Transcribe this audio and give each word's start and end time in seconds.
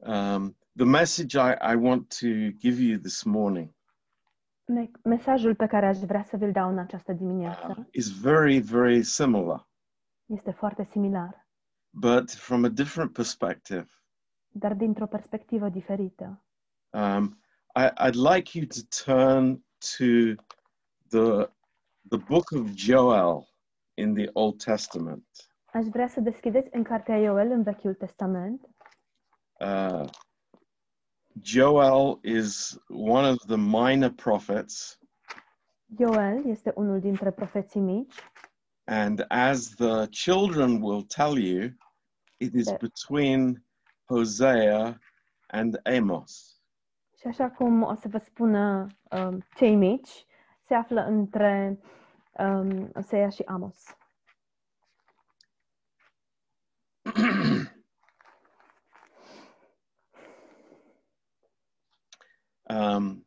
Um, 0.00 0.56
the 0.76 0.84
message 0.84 1.34
I, 1.34 1.56
I 1.72 1.74
want 1.74 2.18
to 2.20 2.26
give 2.60 2.80
you 2.82 2.98
this 2.98 3.22
morning 3.22 3.74
Me- 4.64 4.90
Mesajul 5.04 5.54
pe 5.54 5.66
care 5.66 5.86
aș 5.86 5.98
vrea 5.98 6.22
să 6.22 6.36
vi-l 6.36 6.52
dau 6.52 6.68
în 6.70 6.78
această 6.78 7.16
uh, 7.20 7.76
is 7.90 8.20
very, 8.20 8.58
very 8.58 9.02
similar, 9.02 9.68
este 10.26 10.50
foarte 10.50 10.88
similar, 10.90 11.46
but 11.90 12.30
from 12.30 12.64
a 12.64 12.68
different 12.68 13.12
perspective. 13.12 13.86
dar 14.48 14.74
dintr-o 14.74 15.06
perspectivă 15.06 15.68
diferită. 15.68 16.44
Um, 16.90 17.42
I, 17.74 18.08
I'd 18.08 18.34
like 18.34 18.58
you 18.58 18.66
to 18.66 18.80
turn 19.04 19.64
to 19.96 20.34
the, 21.08 21.50
the 22.08 22.18
book 22.28 22.50
of 22.50 22.74
Joel 22.74 23.48
in 23.94 24.14
the 24.14 24.28
Old 24.32 24.62
Testament. 24.64 25.26
Aș 25.72 25.84
vrea 25.84 26.08
să 26.08 26.20
deschideți 26.20 26.68
în 26.72 26.82
Cartea 26.82 27.16
Ioel 27.16 27.50
în 27.50 27.62
Vechiul 27.62 27.94
Testament. 27.94 28.68
Uh, 29.60 30.06
Joel 31.40 32.18
is 32.22 32.78
one 32.88 33.28
of 33.28 33.38
the 33.46 33.56
minor 33.56 34.10
prophets, 34.10 34.98
Ioel 35.98 36.44
este 36.44 36.72
unul 36.74 37.00
dintre 37.00 37.30
profeții 37.30 37.80
mici 37.80 38.14
and 38.84 39.24
as 39.28 39.74
the 39.74 40.06
children 40.06 40.80
will 40.82 41.02
tell 41.02 41.38
you, 41.38 41.70
it 42.38 42.54
is 42.54 42.66
Yeah. 42.66 42.78
between 42.80 43.62
Hosea 44.08 44.98
and 45.50 45.80
Amos. 45.84 46.60
și 47.20 47.26
așa 47.26 47.50
cum 47.50 47.82
o 47.82 47.94
să 47.94 48.08
vă 48.08 48.18
spună 48.18 48.86
um, 49.10 49.44
cei 49.56 49.74
mici, 49.76 50.26
se 50.66 50.74
află 50.74 51.00
între 51.00 51.78
um, 52.38 52.90
Osea 52.94 53.28
și 53.28 53.42
Amos. 53.46 53.84
Um, 62.68 63.24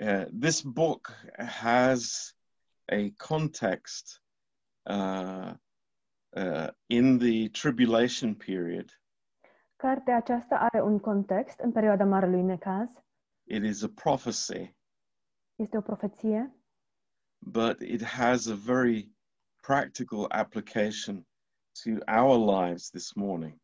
uh, 0.00 0.24
this 0.40 0.62
book 0.62 1.12
has 1.38 2.32
a 2.90 3.10
context 3.18 4.20
uh, 4.86 5.54
uh, 6.36 6.70
in 6.88 7.18
the 7.18 7.48
tribulation 7.48 8.34
period. 8.34 8.90
Cartea 9.76 10.16
aceasta 10.16 10.56
are 10.72 10.82
un 10.82 10.98
context 10.98 11.58
în 11.58 11.72
perioada 11.72 12.04
Marelui 12.04 12.42
Necaz. 12.42 12.88
It 13.44 13.62
is 13.64 13.82
a 13.82 13.88
prophecy, 13.94 14.76
Este 15.56 15.76
o 15.76 15.80
profeție, 15.80 16.54
but 17.38 17.80
it 17.80 18.02
has 18.02 18.46
a 18.46 18.54
very 18.54 19.10
practical 19.62 20.26
application 20.28 21.26
to 21.84 21.90
our 22.06 22.36
lives 22.38 22.90
this 22.90 23.12
morning. 23.14 23.56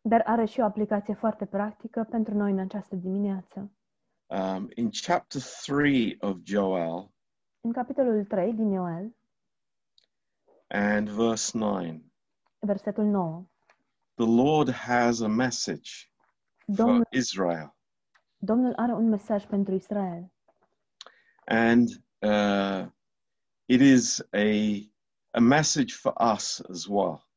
dar 0.00 0.22
are 0.26 0.44
și 0.44 0.60
o 0.60 0.64
aplicație 0.64 1.14
foarte 1.14 1.46
practică 1.46 2.06
pentru 2.10 2.34
noi 2.34 2.50
în 2.50 2.58
această 2.58 2.96
dimineață. 2.96 3.72
Um, 4.30 4.68
in 4.74 4.90
chapter 4.90 5.40
3 5.40 6.16
of 6.20 6.36
Joel 6.42 7.12
În 7.60 7.72
capitolul 7.72 8.24
3 8.24 8.52
din 8.52 8.70
Ioel, 8.70 9.16
and 10.68 11.08
verse 11.08 11.58
9, 11.58 12.00
versetul 12.58 13.04
9, 13.04 13.44
the 14.14 14.26
Lord 14.26 14.70
has 14.70 15.20
a 15.20 15.28
message 15.28 15.90
for 16.76 17.06
Israel. 17.10 17.76
Domnul 18.36 18.72
are 18.76 18.92
un 18.92 19.08
mesaj 19.08 19.46
pentru 19.46 19.74
Israel 19.74 20.32
and 21.48 21.88
uh, 22.22 22.86
it 23.66 23.80
is 23.80 24.20
a 24.32 24.46
a 25.30 25.40
message 25.40 25.94
for 25.94 26.12
us 26.34 26.60
as 26.70 26.86
well. 26.86 27.28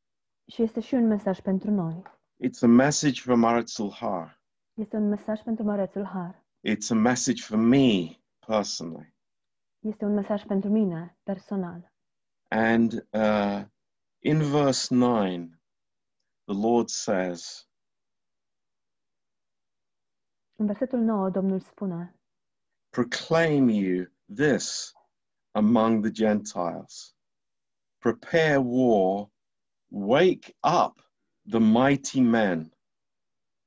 și 0.47 0.61
este 0.61 0.79
și 0.79 0.93
un 0.93 1.07
mesaj 1.07 1.39
pentru 1.39 1.71
noi. 1.71 2.03
It's 2.45 2.61
a 2.61 2.67
message 2.67 3.21
for 3.21 3.35
Mărețul 3.35 3.91
Har. 3.91 4.41
Este 4.73 4.95
un 4.95 5.07
mesaj 5.07 5.41
pentru 5.41 6.03
Har. 6.03 6.40
It's 6.63 6.91
a 6.91 6.95
message 6.95 7.41
for 7.41 7.57
me 7.57 8.19
personally. 8.47 9.07
Este 9.83 10.05
un 10.05 10.13
mesaj 10.13 10.45
pentru 10.47 10.69
mine, 10.69 11.17
personal. 11.23 11.91
And 12.51 13.03
uh, 13.13 13.63
in 14.21 14.41
verse 14.43 14.91
nine, 14.91 15.57
the 16.47 16.53
Lord 16.53 16.89
says, 16.89 17.67
În 20.59 20.65
versetul 20.65 20.99
9, 20.99 21.29
Domnul 21.29 21.59
spune, 21.59 22.15
"Proclaim 22.91 23.69
you 23.69 24.05
this 24.35 24.93
among 25.55 26.03
the 26.03 26.11
Gentiles: 26.11 27.15
Prepare 27.99 28.59
war, 28.59 29.31
wake 29.89 30.55
up 30.61 31.01
the 31.49 31.59
mighty 31.59 32.21
men." 32.21 32.71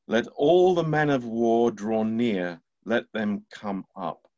Let 0.06 0.26
all 0.36 0.74
the 0.74 0.88
men 0.88 1.10
of 1.10 1.24
war 1.24 1.72
draw 1.72 2.04
near, 2.04 2.63
let 2.84 3.10
them 3.10 3.46
come 3.60 3.82
up. 4.08 4.32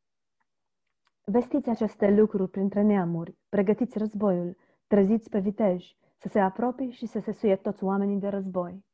Vestiți 1.23 1.69
aceste 1.69 2.09
lucruri 2.09 2.51
printre 2.51 2.81
neamuri, 2.81 3.37
pregătiți 3.49 3.97
războiul, 3.97 4.57
treziți 4.87 5.29
pe 5.29 5.39
viteji, 5.39 5.97
să 6.17 6.27
se 6.27 6.39
apropie 6.39 6.91
și 6.91 7.05
să 7.05 7.19
se 7.19 7.31
suie 7.31 7.55
toți 7.55 7.83
oamenii 7.83 8.19
de 8.19 8.27
război. 8.27 8.85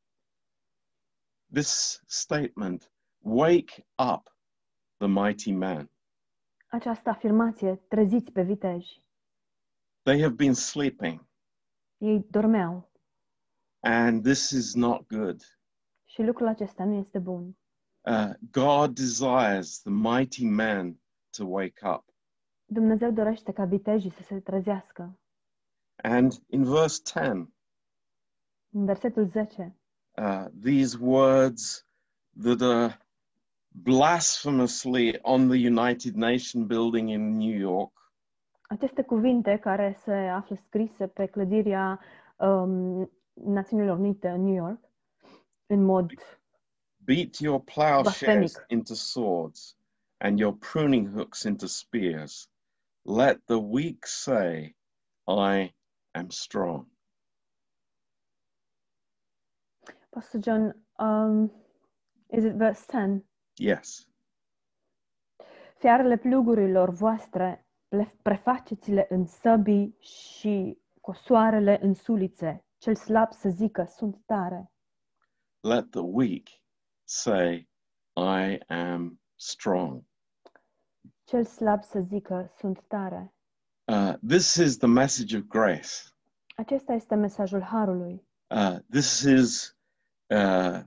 This 1.54 2.02
statement, 2.06 2.92
wake 3.20 3.86
up 4.14 4.38
the 4.98 5.08
mighty 5.08 5.52
man. 5.52 5.90
Această 6.68 7.10
afirmație, 7.10 7.76
treziți 7.76 8.32
pe 8.32 8.42
viteji, 8.44 9.02
They 10.02 10.22
have 10.22 10.34
been 10.34 10.54
sleeping, 10.54 11.26
ei 11.98 12.26
dormeau 12.30 12.92
and 13.80 14.24
this 14.24 14.50
is 14.50 14.74
not 14.74 15.08
good. 15.08 15.42
și 16.06 16.22
lucrul 16.22 16.48
acesta 16.48 16.84
nu 16.86 16.94
este 16.94 17.20
bun. 17.20 17.58
Uh, 18.06 18.34
God 18.52 18.96
desires 18.96 19.82
the 19.82 19.92
mighty 19.92 20.46
man 20.46 21.00
to 21.38 21.46
wake 21.46 21.80
up. 21.86 22.04
Dumnezeu 22.66 23.12
dorește 23.12 23.52
ca 23.52 23.66
vitejii 23.66 24.12
să 24.12 24.22
se 24.24 24.40
trezească. 24.40 25.20
And 25.96 26.32
in 26.48 26.64
verse 26.64 27.02
10, 27.06 27.54
În 28.70 28.86
versetul 28.86 29.26
10, 29.26 29.76
uh, 30.12 30.46
these 30.62 30.98
words 31.02 31.88
that 32.42 32.62
are 32.62 33.00
blasphemously 33.68 35.20
on 35.22 35.48
the 35.48 35.68
United 35.68 36.16
Nation 36.16 36.66
building 36.68 37.10
in 37.10 37.38
New 37.38 37.58
York 37.58 38.04
aceste 38.74 39.02
cuvinte 39.02 39.58
care 39.58 39.96
se 40.04 40.14
află 40.14 40.56
scrise 40.56 41.08
pe 41.08 41.26
clădirea 41.26 42.00
um, 42.36 43.12
Națiunilor 43.34 43.98
Unite 43.98 44.30
în 44.30 44.44
New 44.44 44.54
York, 44.54 44.80
în 45.66 45.84
mod 45.84 46.12
beat 47.06 47.42
your 47.42 47.60
plowshares 47.60 48.58
into 48.70 48.96
swords 48.96 49.76
and 50.22 50.40
your 50.40 50.54
pruning 50.54 51.06
hooks 51.06 51.46
into 51.46 51.68
spears. 51.68 52.48
Let 53.06 53.38
the 53.48 53.60
weak 53.60 54.08
say, 54.08 54.74
I 55.28 55.74
am 56.16 56.32
strong. 56.32 56.86
Pastor 60.14 60.40
John, 60.40 60.74
um, 61.00 61.52
is 62.30 62.46
it 62.46 62.56
verse 62.56 62.86
10? 62.92 63.24
Yes. 63.58 64.08
Fiarele 65.80 66.18
plugurilor 66.18 66.90
voastre 66.90 67.66
le 67.90 68.16
prefaceți-le 68.22 69.08
în 69.10 69.26
săbii 69.26 69.96
și 70.00 70.78
cosoarele 71.02 71.80
în 71.82 71.94
sulițe. 71.94 72.66
Cel 72.78 72.96
slab 72.96 73.32
să 73.32 73.50
zică, 73.50 73.84
sunt 73.84 74.22
tare. 74.26 74.72
Let 75.62 75.92
the 75.92 76.02
weak 76.02 76.63
say, 77.06 77.68
I 78.16 78.60
am 78.68 79.20
strong. 79.36 80.04
Cel 81.24 81.46
slab 81.46 81.84
să 81.84 82.00
zică, 82.00 82.54
sunt 82.60 82.84
tare. 82.88 83.34
Uh, 83.86 84.14
this 84.28 84.56
is 84.56 84.78
the 84.78 84.88
message 84.88 85.36
of 85.38 85.44
grace. 85.48 86.14
Acesta 86.56 86.94
este 86.94 87.16
mesajul 87.16 87.62
Harului. 87.62 88.28
Uh, 88.48 88.78
this 88.90 89.22
is 89.24 89.76
uh, 90.30 90.82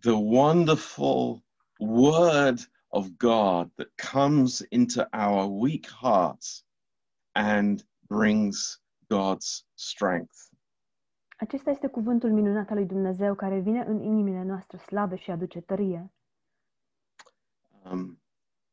the 0.00 0.14
wonderful 0.14 1.42
word 1.78 2.58
of 2.88 3.16
God 3.16 3.70
that 3.76 3.88
comes 3.96 4.64
into 4.70 5.06
our 5.12 5.46
weak 5.46 5.86
hearts 5.86 6.64
and 7.32 7.84
brings 8.08 8.80
God's 9.08 9.64
strength. 9.74 10.47
Acesta 11.38 11.70
este 11.70 11.86
cuvântul 11.86 12.32
minunat 12.32 12.70
al 12.70 12.76
lui 12.76 12.86
Dumnezeu 12.86 13.34
care 13.34 13.58
vine 13.58 13.84
în 13.84 14.02
inimile 14.02 14.42
noastre 14.42 14.76
slabe 14.78 15.16
și 15.16 15.30
aduce 15.30 15.60
tărie. 15.60 16.12
Um, 17.90 18.22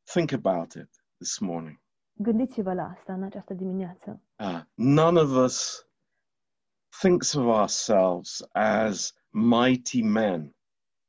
think 0.04 0.32
about 0.32 0.74
it 0.74 0.90
this 1.18 1.40
morning. 1.40 1.82
Gândiți-vă 2.14 2.74
la 2.74 2.84
asta 2.84 3.14
în 3.14 3.24
această 3.24 3.54
dimineață. 3.54 4.22
Uh, 4.40 4.62
none 4.74 5.20
of 5.20 5.30
us 5.44 5.88
thinks 7.00 7.34
of 7.34 7.46
ourselves 7.46 8.48
as 8.52 9.14
mighty 9.30 10.02
men 10.02 10.56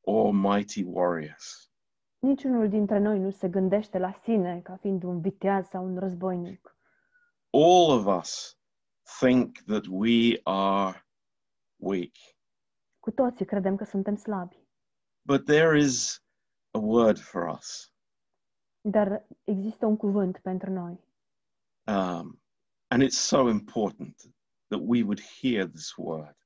or 0.00 0.32
mighty 0.32 0.84
warriors. 0.84 1.70
Niciunul 2.18 2.68
dintre 2.68 2.98
noi 2.98 3.18
nu 3.18 3.30
se 3.30 3.48
gândește 3.48 3.98
la 3.98 4.12
sine 4.22 4.60
ca 4.60 4.76
fiind 4.76 5.02
un 5.02 5.20
viteaz 5.20 5.66
sau 5.66 5.84
un 5.84 5.98
războinic. 5.98 6.76
All 7.50 7.90
of 7.90 8.18
us 8.20 8.58
think 9.20 9.58
that 9.66 9.84
we 9.88 10.40
are 10.42 11.05
weak. 11.76 12.12
Cu 13.00 13.10
toții 13.10 13.44
credem 13.44 13.76
că 13.76 13.84
suntem 13.84 14.16
slabi. 14.16 14.66
But 15.26 15.44
there 15.44 15.78
is 15.78 16.24
a 16.70 16.78
word 16.78 17.18
for 17.18 17.48
us. 17.58 17.92
Dar 18.80 19.26
există 19.44 19.86
un 19.86 19.96
cuvânt 19.96 20.38
pentru 20.38 20.70
noi. 20.70 21.04
Um, 21.86 22.42
and 22.88 23.02
it's 23.02 23.18
so 23.18 23.48
important 23.48 24.16
that 24.68 24.80
we 24.82 25.02
would 25.02 25.20
hear 25.20 25.66
this 25.66 25.96
word. 25.96 26.36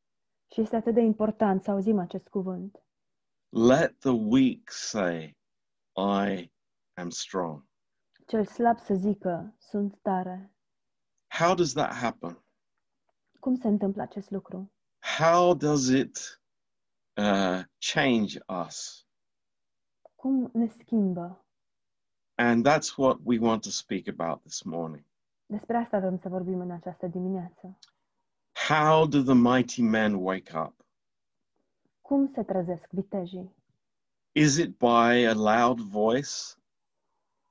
Și 0.53 0.61
este 0.61 0.77
atât 0.77 0.95
de 0.95 1.01
important 1.01 1.63
să 1.63 1.71
auzim 1.71 1.99
acest 1.99 2.29
cuvânt. 2.29 2.85
Let 3.49 3.99
the 3.99 4.11
weak 4.11 4.71
say, 4.71 5.37
I 5.97 6.53
am 6.95 7.11
strong. 7.11 7.69
Cel 8.27 8.45
slab 8.45 8.79
să 8.79 8.95
zică, 8.95 9.55
sunt 9.59 9.99
tare. 10.03 10.55
How 11.27 11.55
does 11.55 11.73
that 11.73 11.93
happen? 11.93 12.45
Cum 13.41 13.55
se 13.55 13.69
întâmplă 13.69 14.03
acest 14.03 14.31
lucru? 14.31 14.73
How 15.01 15.55
does 15.55 15.89
it 15.89 16.41
uh, 17.17 17.63
change 17.79 18.39
us? 18.67 19.07
Cum 20.15 20.51
ne 20.53 20.67
schimbă? 20.67 21.45
And 22.35 22.67
that's 22.67 22.97
what 22.97 23.19
we 23.25 23.39
want 23.39 23.63
to 23.63 23.71
speak 23.71 24.09
about 24.09 24.43
this 24.43 24.63
morning. 24.63 25.05
Despre 25.47 25.77
asta 25.77 25.99
vrem 25.99 26.19
să 26.19 26.29
vorbim 26.29 26.61
în 26.61 26.71
această 26.71 27.07
dimineață. 27.07 27.79
How 28.69 29.07
do 29.07 29.23
the 29.23 29.35
mighty 29.35 29.83
men 29.83 30.15
wake 30.15 30.59
up? 30.59 30.87
Cum 32.01 32.31
se 32.35 32.43
trezesc 32.43 32.87
vitejii? 32.91 33.55
Is 34.33 34.57
it 34.57 34.79
by 34.79 35.27
a 35.27 35.35
loud 35.35 35.81
voice? 35.81 36.31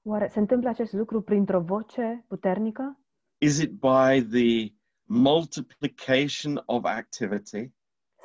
Oare 0.01 0.27
se 0.27 0.39
întâmplă 0.39 0.69
acest 0.69 0.93
lucru 0.93 1.21
printr-o 1.21 1.61
voce 1.61 2.25
puternică? 2.27 2.99
Is 3.37 3.59
it 3.59 3.71
by 3.71 4.27
the 4.29 4.73
multiplication 5.09 6.61
of 6.65 6.85
activity? 6.85 7.71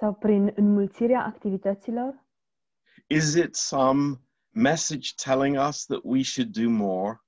Sau 0.01 0.15
prin 0.15 0.53
înmulțirea 0.57 1.25
activităților? 1.25 2.25
Is 3.07 3.35
it 3.35 3.55
some 3.55 4.21
message 4.51 5.09
telling 5.25 5.57
us 5.69 5.85
that 5.87 6.01
we 6.03 6.23
should 6.23 6.53
do 6.53 6.69
more? 6.71 7.19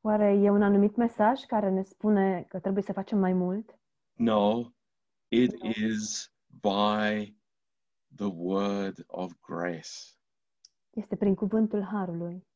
Oare 0.00 0.32
e 0.42 0.50
un 0.50 0.62
anumit 0.62 0.96
mesaj 0.96 1.40
care 1.44 1.70
ne 1.70 1.82
spune 1.82 2.44
că 2.48 2.58
trebuie 2.58 2.82
să 2.82 2.92
facem 2.92 3.18
mai 3.18 3.32
mult? 3.32 3.78
No, 4.12 4.72
it 5.28 5.62
No. 5.62 5.68
is 5.68 6.32
by 6.46 7.36
the 8.16 8.26
word 8.32 9.04
of 9.06 9.32
grace. 9.40 9.90
Este 10.90 11.16
prin 11.16 11.34
cuvântul 11.34 11.82
Harului. 11.82 12.46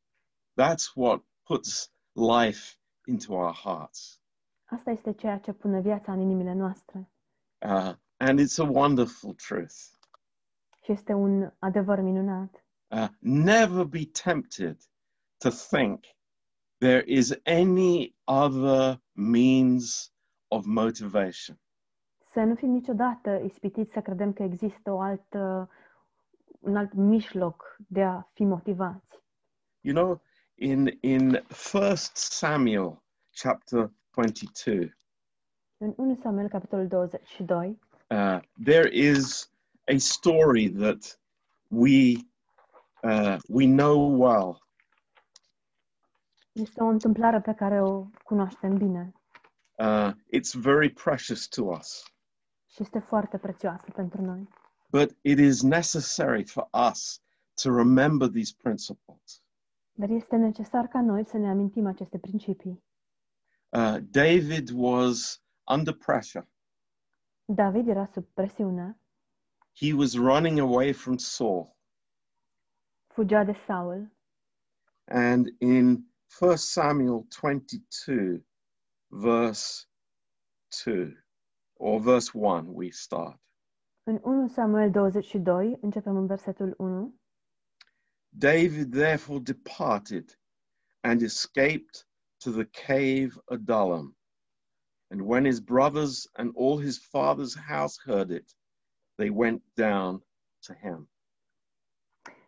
That's 0.63 0.93
what 0.95 1.25
puts 1.43 1.93
life 2.13 2.75
into 3.07 3.33
our 3.33 3.53
hearts. 3.55 4.23
Asta 4.75 4.91
este 4.91 5.13
ceea 5.13 5.39
ce 5.39 5.53
pune 5.53 5.81
viața 5.81 6.13
în 6.13 6.21
inimile 6.21 6.53
noastre. 6.53 7.11
Uh, 7.67 7.93
and 8.17 8.41
it's 8.41 8.59
a 8.59 8.69
wonderful 8.71 9.35
truth. 9.35 9.75
Și 10.83 10.93
este 10.93 11.13
un 11.13 11.51
adevăr 11.59 12.01
minunat. 12.01 12.65
Uh, 12.89 13.09
never 13.19 13.85
be 13.85 14.05
tempted 14.23 14.77
to 15.39 15.49
think 15.51 16.05
there 16.79 17.05
is 17.07 17.41
any 17.45 18.17
other 18.25 19.03
means 19.13 20.13
of 20.49 20.65
motivation. 20.65 21.59
Să 22.33 22.41
nu 22.41 22.55
fim 22.55 22.71
niciodată 22.71 23.41
ispitiți 23.45 23.93
să 23.93 24.01
credem 24.01 24.33
că 24.33 24.43
există 24.43 24.93
o 24.93 25.01
altă, 25.01 25.71
un 26.61 26.77
alt 26.77 26.93
mijloc 26.93 27.77
de 27.89 28.03
a 28.03 28.23
fi 28.33 28.45
motivați. 28.45 29.23
You 29.81 29.95
know, 29.95 30.21
in 30.55 30.99
in 31.01 31.43
First 31.47 32.17
Samuel 32.17 33.03
chapter 33.43 33.93
22, 34.15 34.95
În 35.77 35.93
1 35.97 36.19
Samuel, 36.23 36.49
capitolul 36.49 36.87
22, 36.89 37.79
uh, 38.11 38.41
there 38.65 38.91
is 38.97 39.51
a 39.95 39.97
story 39.97 40.71
that 40.71 41.21
we 41.69 42.15
uh, 43.03 43.37
we 43.49 43.67
know 43.67 44.21
well. 44.21 44.63
este 46.53 46.83
o 46.83 46.87
întâmplare 46.87 47.41
pe 47.41 47.55
care 47.55 47.83
o 47.83 48.07
cunoaștem 48.25 48.77
bine 48.77 49.13
Uh, 49.79 50.11
it's 50.37 50.53
very 50.61 50.91
precious 50.91 51.49
to 51.49 51.63
us, 51.65 52.03
și 52.71 52.83
este 52.83 52.99
foarte 52.99 53.39
prețioasă 53.39 53.85
pentru 53.95 54.23
noi. 54.23 54.49
but 54.91 55.17
it 55.21 55.39
is 55.39 55.63
necessary 55.63 56.45
for 56.45 56.69
us 56.91 57.23
to 57.63 57.77
remember 57.77 58.29
these 58.29 58.53
principles. 58.63 59.43
Dar 59.93 60.09
este 60.09 60.37
necesar 60.37 60.87
ca 60.87 61.01
noi 61.01 61.25
să 61.27 61.37
ne 61.37 61.49
amintim 61.51 61.87
aceste 61.87 62.19
principii. 62.19 62.84
Uh, 63.75 63.99
David 64.13 64.71
was 64.71 65.41
under 65.67 65.93
pressure. 65.93 66.47
David 67.49 67.89
era 67.89 68.09
sub 68.15 68.25
presiune, 68.35 68.95
He 69.73 69.93
was 69.93 70.17
running 70.17 70.61
away 70.61 70.93
from 70.93 71.19
Saul. 71.19 71.75
fugea 73.17 73.45
de 73.45 73.55
Saul 73.67 74.09
And 75.09 75.51
in 75.61 76.05
1 76.41 76.57
Samuel 76.57 77.27
22, 77.31 78.41
verse 79.11 79.87
2, 80.85 81.13
or 81.77 82.01
verse 82.01 82.33
1, 82.35 82.73
we 82.73 82.91
start. 82.91 83.39
În 84.07 84.19
1 84.23 84.49
Samuel 84.49 84.91
22, 84.91 85.79
începem 85.81 86.17
în 86.17 86.27
versetul 86.27 86.75
1. 86.79 87.15
David 88.29 88.93
therefore 88.93 89.39
departed 89.41 90.39
and 91.01 91.21
escaped 91.23 92.07
to 92.45 92.53
the 92.53 92.67
cave 92.67 93.39
Adullam. 93.51 94.15
And 95.11 95.23
when 95.23 95.45
his 95.47 95.61
brothers 95.61 96.29
and 96.37 96.53
all 96.55 96.77
his 96.77 96.99
father's 96.99 97.55
house 97.55 97.97
heard 98.05 98.31
it, 98.31 98.53
they 99.17 99.31
went 99.31 99.63
down 99.77 100.21
to 100.67 100.75
him. 100.75 101.09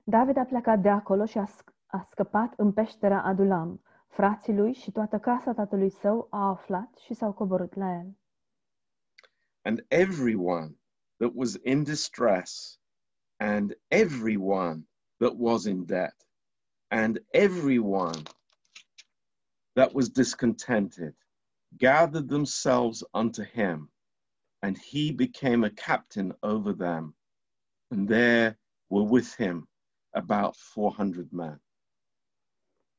David 0.05 0.37
a 0.37 0.45
plecat 0.45 0.83
de 0.83 0.89
acolo 0.89 1.27
și 1.27 1.39
a, 1.39 1.49
a 1.87 2.09
scăpat 2.11 2.53
în 2.57 2.73
peștera 2.73 3.23
Adulam. 3.23 3.81
Frații 4.09 4.55
lui 4.55 4.73
și 4.73 4.91
toată 4.91 5.19
casa 5.19 5.53
tatălui 5.53 5.91
său 5.91 6.27
au 6.31 6.51
aflat 6.51 6.95
și 7.05 7.15
s-au 7.15 7.33
coborât 7.33 7.75
la 7.75 7.93
el. 7.93 8.17
And 9.63 9.85
everyone 9.89 10.79
that 11.17 11.31
was 11.35 11.59
in 11.63 11.83
distress, 11.83 12.79
and 13.37 13.79
everyone 13.89 14.89
that 15.17 15.33
was 15.37 15.65
in 15.65 15.85
debt, 15.85 16.17
and 16.89 17.25
everyone 17.31 18.23
that 19.77 19.93
was 19.93 20.09
discontented 20.09 21.15
gathered 21.79 22.29
themselves 22.29 23.05
unto 23.15 23.43
him, 23.43 23.89
and 24.63 24.77
he 24.79 25.13
became 25.13 25.65
a 25.65 25.71
captain 25.71 26.33
over 26.43 26.73
them. 26.73 27.15
And 27.91 28.09
there 28.09 28.57
were 28.89 29.05
with 29.05 29.35
him 29.37 29.69
about 30.15 30.57
400 30.57 31.33
men. 31.33 31.61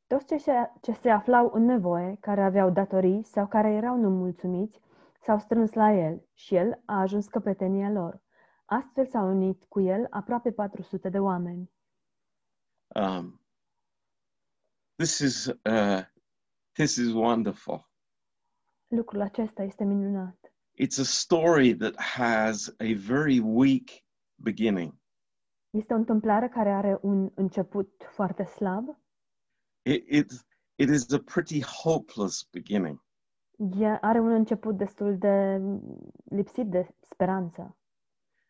Toți 0.08 0.26
ce 0.26 0.38
ce 0.82 0.94
se 1.02 1.10
aflau 1.10 1.52
în 1.54 1.66
nevoie, 1.66 2.18
care 2.20 2.42
aveau 2.42 2.70
datorii 2.70 3.24
sau 3.24 3.48
care 3.48 3.72
erau 3.72 4.02
nemulțumiți, 4.02 4.80
s-au 5.22 5.40
strâns 5.40 5.74
la 5.74 5.92
el 5.92 6.28
și 6.34 6.56
el 6.56 6.82
a 6.86 7.00
ajuns 7.00 7.28
căpetenia 7.28 7.90
lor. 7.90 8.22
Astfel 8.66 9.06
s-au 9.06 9.28
unit 9.28 9.64
cu 9.64 9.80
el 9.80 10.08
aproape 10.10 10.52
400 10.52 11.10
de 11.10 11.20
oameni. 11.20 11.72
Um, 12.96 13.42
this 14.96 15.20
is 15.20 15.46
uh, 15.46 16.02
this 16.78 16.96
is 16.98 17.14
wonderful. 17.14 17.90
Lucrul 18.88 19.22
acesta 19.22 19.64
este 19.64 19.84
minunat. 19.84 20.54
It's 20.80 21.00
a 21.00 21.04
story 21.04 21.76
that 21.76 21.96
has 22.00 22.68
a 22.80 22.94
very 22.96 23.40
weak 23.40 23.90
beginning. 24.36 24.94
Este 25.70 25.94
o 25.94 25.98
întâmplare 25.98 26.50
care 26.50 26.72
are 26.72 26.98
un 27.02 27.32
început 27.36 28.04
foarte 28.10 28.44
slab, 28.44 28.98
It, 29.82 30.06
it, 30.10 30.32
it 30.76 30.90
is 30.90 31.12
a 31.14 31.18
pretty 31.20 31.62
hopeless 31.62 32.48
beginning. 32.52 33.06
Ea 33.80 33.98
are 34.02 34.20
un 34.20 34.32
început 34.32 34.78
destul 34.78 35.18
de 35.18 35.62
lipsit 36.30 36.70
de 36.70 36.96
speranță 37.02 37.78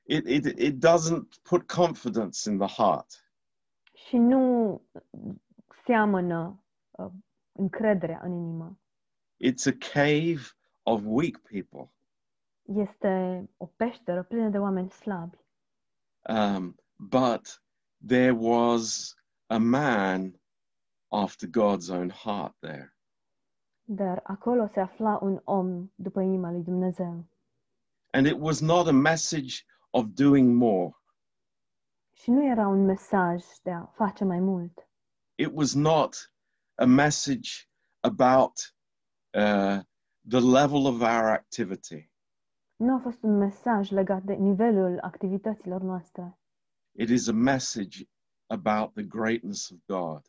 It, 0.04 0.28
it, 0.28 0.46
it 0.60 0.86
doesn't 0.86 1.42
put 1.50 1.72
confidence 1.72 2.50
in 2.50 2.58
the 2.58 2.82
heart. 2.82 3.32
și 3.94 4.18
nu 4.18 4.82
seamănă 5.86 6.64
uh, 6.92 7.12
încrederea 7.58 8.20
în 8.24 8.32
inimă. 8.32 8.80
It's 9.44 9.66
a 9.68 9.78
cave 9.94 10.42
of 10.84 11.02
weak 11.06 11.38
people. 11.52 11.92
Este 12.62 13.44
o 13.58 13.66
peșteră 13.66 14.24
plină 14.24 14.50
de 14.50 14.58
oameni 14.60 14.90
slabi, 14.92 15.38
Um, 16.30 16.76
but 16.96 17.62
there 18.08 18.32
was 18.32 19.16
a 19.46 19.58
man 19.58 20.40
after 21.08 21.50
God's 21.50 21.90
own 21.90 22.10
heart 22.10 22.56
there. 22.60 22.92
dar 23.90 24.20
acolo 24.24 24.68
se 24.74 24.80
afla 24.80 25.20
un 25.22 25.42
om 25.44 25.92
după 25.96 26.22
inima 26.22 26.52
lui 26.52 26.62
Dumnezeu. 26.64 27.26
And 28.12 28.26
it 28.26 28.36
was 28.40 28.60
not 28.60 28.88
a 28.88 28.92
message 28.92 29.56
of 29.90 30.06
doing 30.06 30.56
more. 30.56 30.92
Și 32.12 32.32
nu 32.32 32.46
era 32.46 32.68
un 32.68 32.86
mesaj 32.86 33.44
de 33.64 33.72
a 33.72 33.86
face 33.86 34.24
mai 34.24 34.40
mult. 34.40 34.90
It 35.36 35.50
was 35.54 35.74
not 35.74 36.32
a 36.78 36.86
message 36.86 37.70
about 38.00 38.76
uh, 39.38 39.80
the 40.30 40.40
level 40.40 40.86
of 40.86 41.02
our 41.02 41.26
activity. 41.32 42.12
Nu 42.76 42.96
a 42.96 43.00
fost 43.00 43.24
un 43.24 43.38
mesaj 43.38 43.90
legat 43.90 44.24
de 44.24 44.34
nivelul 44.34 45.00
activităților 45.00 45.82
noastre, 45.82 46.40
It 47.00 47.10
is 47.10 47.28
a 47.28 47.34
message 47.34 48.04
about 48.48 48.94
the 48.94 49.04
greatness 49.04 49.70
of 49.70 49.78
God 49.86 50.22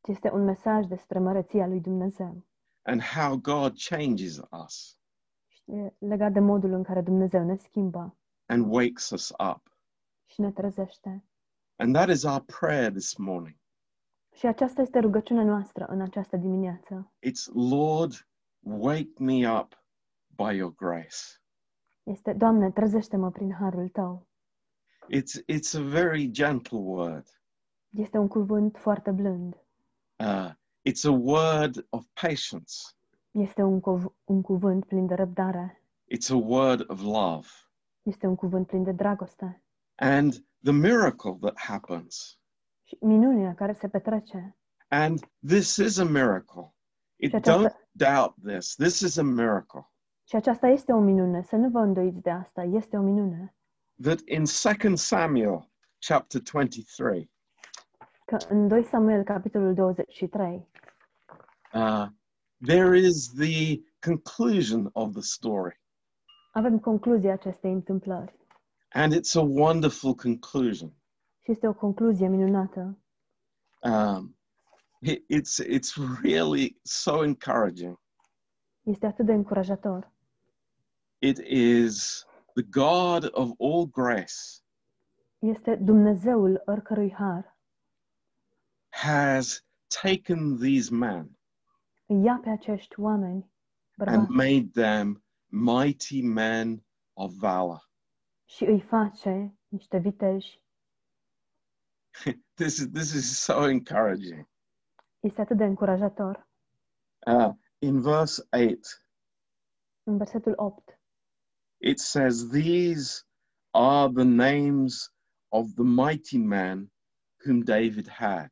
ci 0.00 0.08
este 0.08 0.30
un 0.30 0.44
mesaj 0.44 0.86
despre 0.86 1.18
măreția 1.18 1.66
lui 1.66 1.80
Dumnezeu. 1.80 2.46
and 2.82 3.00
how 3.02 3.36
God 3.36 3.74
changes 3.88 4.40
us 4.64 4.98
Și 5.46 5.70
e 5.70 5.94
legat 5.98 6.32
de 6.32 6.40
modul 6.40 6.72
în 6.72 6.82
care 6.82 7.00
Dumnezeu 7.02 7.44
ne 7.44 7.56
schimbă 7.56 8.16
and 8.46 8.66
wakes 8.74 9.10
us 9.10 9.30
up. 9.30 9.78
și 10.24 10.40
ne 10.40 10.52
trezește. 10.52 11.24
And 11.76 11.94
that 11.94 12.08
is 12.08 12.22
our 12.22 12.40
prayer 12.40 12.90
this 12.90 13.16
morning. 13.16 13.56
Și 14.34 14.46
aceasta 14.46 14.80
este 14.82 14.98
rugăciunea 14.98 15.44
noastră 15.44 15.84
în 15.84 16.00
această 16.00 16.36
dimineață. 16.36 17.12
It's 17.26 17.52
Lord, 17.70 18.26
wake 18.60 19.12
me 19.18 19.50
up 19.50 19.84
by 20.36 20.56
your 20.56 20.74
grace. 20.74 21.16
Este, 22.02 22.32
Doamne, 22.32 22.70
trezește-mă 22.70 23.30
prin 23.30 23.52
harul 23.52 23.88
Tău. 23.88 24.26
It's 25.16 25.42
it's 25.52 25.74
a 25.78 25.82
very 25.82 26.30
gentle 26.30 26.78
word. 26.78 27.26
Este 27.90 28.18
un 28.18 28.28
cuvânt 28.28 28.76
foarte 28.76 29.10
blând. 29.10 29.54
Uh, 30.18 30.50
it's 30.88 31.04
a 31.04 31.10
word 31.10 31.86
of 31.90 32.06
patience. 32.20 32.74
Este 33.30 33.62
un, 33.62 33.80
cuv- 33.80 34.14
un 34.24 34.42
cuvânt 34.42 34.84
plin 34.84 35.06
de 35.06 35.14
răbdare. 35.14 35.82
It's 36.14 36.30
a 36.30 36.36
word 36.36 36.90
of 36.90 37.00
love. 37.02 37.46
Este 38.02 38.26
un 38.26 38.34
cuvânt 38.34 38.66
plin 38.66 38.82
de 38.82 38.92
dragoste. 38.92 39.62
And 39.94 40.32
the 40.62 40.72
miracle 40.72 41.36
that 41.40 41.58
happens. 41.58 42.38
Și 42.84 42.96
minunea 43.00 43.54
care 43.54 43.72
se 43.72 43.88
petrece. 43.88 44.56
And 44.88 45.18
this 45.46 45.76
is 45.76 45.98
a 45.98 46.04
miracle. 46.04 46.74
It, 47.16 47.28
Și 47.30 47.36
această- 47.36 47.68
don't 47.68 47.88
doubt 47.92 48.34
this. 48.46 48.74
This 48.74 49.00
is 49.00 49.16
a 49.16 49.22
miracle. 49.22 49.88
Și 50.28 50.36
aceasta 50.36 50.66
este 50.66 50.92
o 50.92 50.98
minune. 51.00 51.42
Să 51.42 51.56
nu 51.56 51.70
vă 51.70 51.78
îndoiți 51.78 52.20
de 52.20 52.30
asta. 52.30 52.62
Este 52.62 52.96
o 52.96 53.00
minune. 53.00 53.54
That 54.02 54.18
in 54.24 54.44
2 54.44 54.96
Samuel 54.96 55.70
chapter 56.06 56.40
23, 56.42 57.30
Că 58.26 58.36
în 58.48 58.68
2 58.68 58.84
Samuel, 58.84 59.22
capitolul 59.22 59.74
23, 59.74 60.68
uh, 61.74 62.06
there 62.66 62.98
is 62.98 63.32
the 63.32 63.80
conclusion 64.00 64.90
of 64.92 65.12
the 65.12 65.20
story. 65.20 65.82
avem 66.52 66.78
concluzia 66.78 67.32
acestei 67.32 67.72
întâmplări. 67.72 68.34
And 68.92 69.12
it's 69.14 69.34
a 69.34 69.40
wonderful 69.40 70.14
conclusion. 70.14 70.92
Și 71.44 71.50
este 71.50 71.68
o 71.68 71.74
concluzie 71.74 72.28
minunată. 72.28 72.98
Um, 73.82 74.36
it- 75.06 75.24
it's, 75.30 75.66
it's 75.66 76.20
really 76.22 76.78
so 76.82 77.24
encouraging. 77.24 78.00
Este 78.82 79.06
atât 79.06 79.26
de 79.26 79.32
încurajator. 79.32 80.12
It 81.18 81.38
is 81.48 82.24
the 82.54 82.62
God 82.62 83.28
of 83.32 83.50
all 83.58 83.86
grace 83.90 84.34
Este 85.38 85.74
Dumnezeul 85.76 86.62
oricărui 86.66 87.12
har. 87.12 87.56
has 88.88 89.64
taken 90.02 90.56
these 90.56 90.94
men 90.94 91.38
Îi 92.06 92.22
ia 92.24 92.38
pe 92.42 92.48
acești 92.50 93.00
oameni, 93.00 93.32
and 93.34 93.50
bărbați, 93.96 94.30
made 94.30 94.68
them 94.72 95.24
mighty 95.46 96.22
men 96.22 96.84
of 97.12 97.32
valor. 97.32 97.90
și 98.44 98.64
îi 98.64 98.80
face 98.80 99.54
niște 99.68 99.98
viteji. 99.98 100.62
This 102.54 102.78
is, 102.78 102.90
this 102.90 103.12
is 103.12 103.38
so 103.38 103.68
encouraging. 103.68 104.48
Este 105.20 105.40
atât 105.40 105.56
de 105.56 105.64
încurajator. 105.64 106.48
Uh, 107.26 107.52
in 107.78 108.00
verse 108.00 108.46
8, 108.50 108.78
În 110.02 110.16
versetul 110.16 110.52
8 110.56 110.98
it 111.84 112.00
says, 112.00 112.50
These 112.50 113.24
are 113.74 114.08
the 114.08 114.24
names 114.24 115.10
of 115.52 115.74
the 115.76 115.84
mighty 115.84 116.38
man 116.38 116.90
whom 117.44 117.62
David 117.62 118.08
had. 118.08 118.48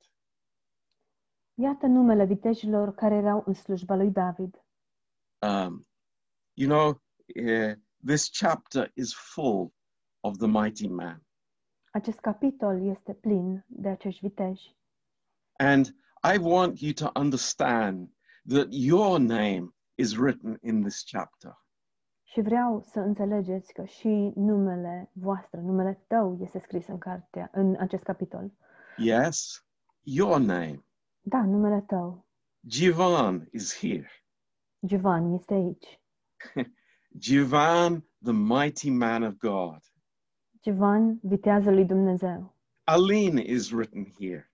Iată 1.55 1.87
numele 1.87 2.25
vitejilor 2.25 2.95
care 2.95 3.15
erau 3.15 3.43
în 3.47 3.55
slujba 3.55 3.95
lui 3.95 4.11
David. 4.11 4.65
Um, 5.39 5.87
you 6.55 6.69
know, 6.69 7.01
uh, 7.37 7.75
this 8.05 8.29
chapter 8.31 8.91
is 8.95 9.15
full 9.15 9.73
of 10.21 10.37
the 10.37 10.47
mighty 10.47 10.89
man. 10.89 11.25
Acest 11.95 12.19
capitol 12.19 12.87
este 12.87 13.13
plin 13.13 13.65
de 13.67 13.89
acești 13.89 14.27
viteji. 14.27 14.77
And 15.57 15.87
I 16.35 16.39
want 16.39 16.81
you 16.81 16.93
to 16.93 17.21
understand 17.21 18.09
that 18.49 18.67
your 18.71 19.19
name 19.19 19.75
is 19.95 20.17
written 20.17 20.59
in 20.63 20.83
this 20.83 21.05
chapter. 21.11 21.63
Și 22.23 22.41
vreau 22.41 22.81
să 22.81 23.01
înțelegeți 23.01 23.73
că 23.73 23.85
și 23.85 24.33
numele 24.35 25.11
voastră, 25.13 25.61
numele 25.61 26.05
tău 26.07 26.39
este 26.41 26.59
scris 26.59 26.87
în 26.87 26.99
cartea, 26.99 27.51
în 27.53 27.77
acest 27.79 28.03
capitol. 28.03 28.53
Yes, 28.97 29.65
your 30.01 30.39
name. 30.39 30.85
Da, 31.21 31.45
numele 31.45 31.81
tău. 31.81 32.27
Jivan 32.69 33.49
is 33.53 33.79
here. 33.79 34.09
Giovanni 34.87 35.35
este 35.35 35.55
aici. 35.55 36.01
Jivan, 37.25 38.09
the 38.23 38.33
mighty 38.33 38.91
man 38.91 39.23
of 39.23 39.35
God. 39.37 39.92
Givan, 40.63 41.19
vitează 41.23 41.71
lui 41.71 41.85
Dumnezeu. 41.85 42.57
Aline 42.85 43.41
is 43.41 43.71
written 43.71 44.07
here. 44.19 44.53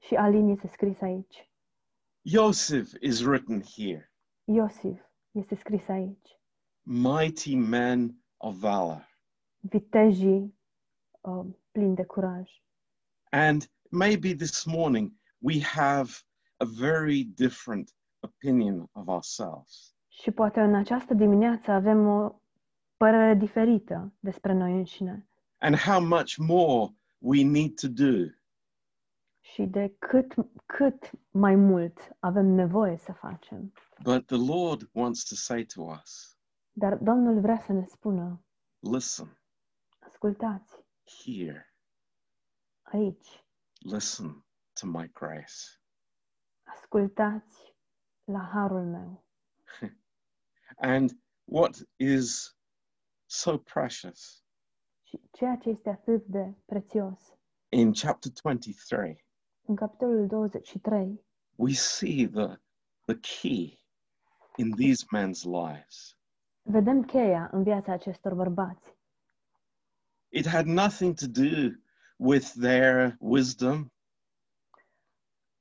Și 0.00 0.14
Alin 0.14 0.48
este 0.48 0.66
scris 0.66 1.00
aici. 1.00 1.50
Joseph 2.22 2.90
is 3.00 3.24
written 3.24 3.62
here. 3.62 4.12
Iosif 4.44 5.00
este 5.30 5.54
scris 5.54 5.88
aici. 5.88 6.40
Mighty 6.82 7.54
men 7.54 8.22
of 8.36 8.56
valor. 8.56 9.08
Vitejii 9.58 10.58
uh, 11.20 11.46
plini 11.70 11.94
de 11.94 12.04
curaj. 12.04 12.50
And 13.30 13.70
maybe 13.90 14.34
this 14.34 14.64
morning 14.64 15.12
we 15.38 15.62
have 15.62 16.10
a 16.56 16.64
very 16.64 17.24
different 17.24 17.94
opinion 18.20 18.88
of 18.92 19.06
ourselves. 19.06 19.96
Și 20.08 20.30
poate 20.30 20.60
în 20.60 20.74
această 20.74 21.14
dimineață 21.14 21.70
avem 21.70 22.06
o 22.06 22.40
părere 22.96 23.34
diferită 23.34 24.12
despre 24.20 24.52
noi 24.52 24.72
înșine 24.72 25.27
and 25.60 25.76
how 25.76 26.00
much 26.00 26.38
more 26.38 26.94
we 27.18 27.42
need 27.44 27.78
to 27.80 27.88
do. 27.88 28.32
și 29.40 29.62
de 29.66 29.94
cât, 29.98 30.34
cât 30.66 31.10
mai 31.30 31.54
mult 31.54 31.98
avem 32.18 32.46
nevoie 32.46 32.96
să 32.96 33.12
facem. 33.12 33.72
But 34.02 34.26
the 34.26 34.36
Lord 34.36 34.88
wants 34.92 35.24
to 35.24 35.34
say 35.34 35.64
to 35.64 35.82
us 35.82 36.36
Dar 36.72 36.96
Domnul 36.96 37.40
vrea 37.40 37.58
să 37.58 37.72
ne 37.72 37.84
spună, 37.84 38.44
listen, 38.78 39.40
ascultați, 39.98 40.74
here, 41.24 41.74
aici, 42.82 43.44
listen 43.78 44.44
to 44.80 44.86
my 44.86 45.10
grace. 45.12 45.80
ascultați 46.62 47.74
la 48.24 48.40
harul 48.52 48.84
meu. 48.84 49.24
And 50.94 51.10
what 51.44 51.76
is 51.96 52.56
so 53.26 53.58
precious 53.58 54.44
Și 55.08 55.20
ceea 55.32 55.56
ce 55.56 55.68
este 55.68 55.88
atât 55.88 56.24
de 56.26 56.54
prețios, 56.64 57.36
in 57.68 57.92
chapter 57.92 58.32
23, 58.42 59.24
în 59.66 59.74
capitolul 59.74 60.26
23, 60.26 61.24
we 61.56 61.72
see 61.72 62.28
the, 62.28 62.60
the 63.04 63.18
key 63.40 63.78
in 64.56 64.70
these 64.70 65.04
men's 65.16 65.42
lives. 65.44 66.16
vedem 66.62 67.04
cheia 67.04 67.48
în 67.52 67.62
viața 67.62 67.92
acestor 67.92 68.34
bărbați. 68.34 68.96
It 70.28 70.46
had 70.46 70.66
nothing 70.66 71.14
to 71.14 71.26
do 71.26 71.70
with 72.16 72.46
their 72.60 73.16
wisdom, 73.18 73.90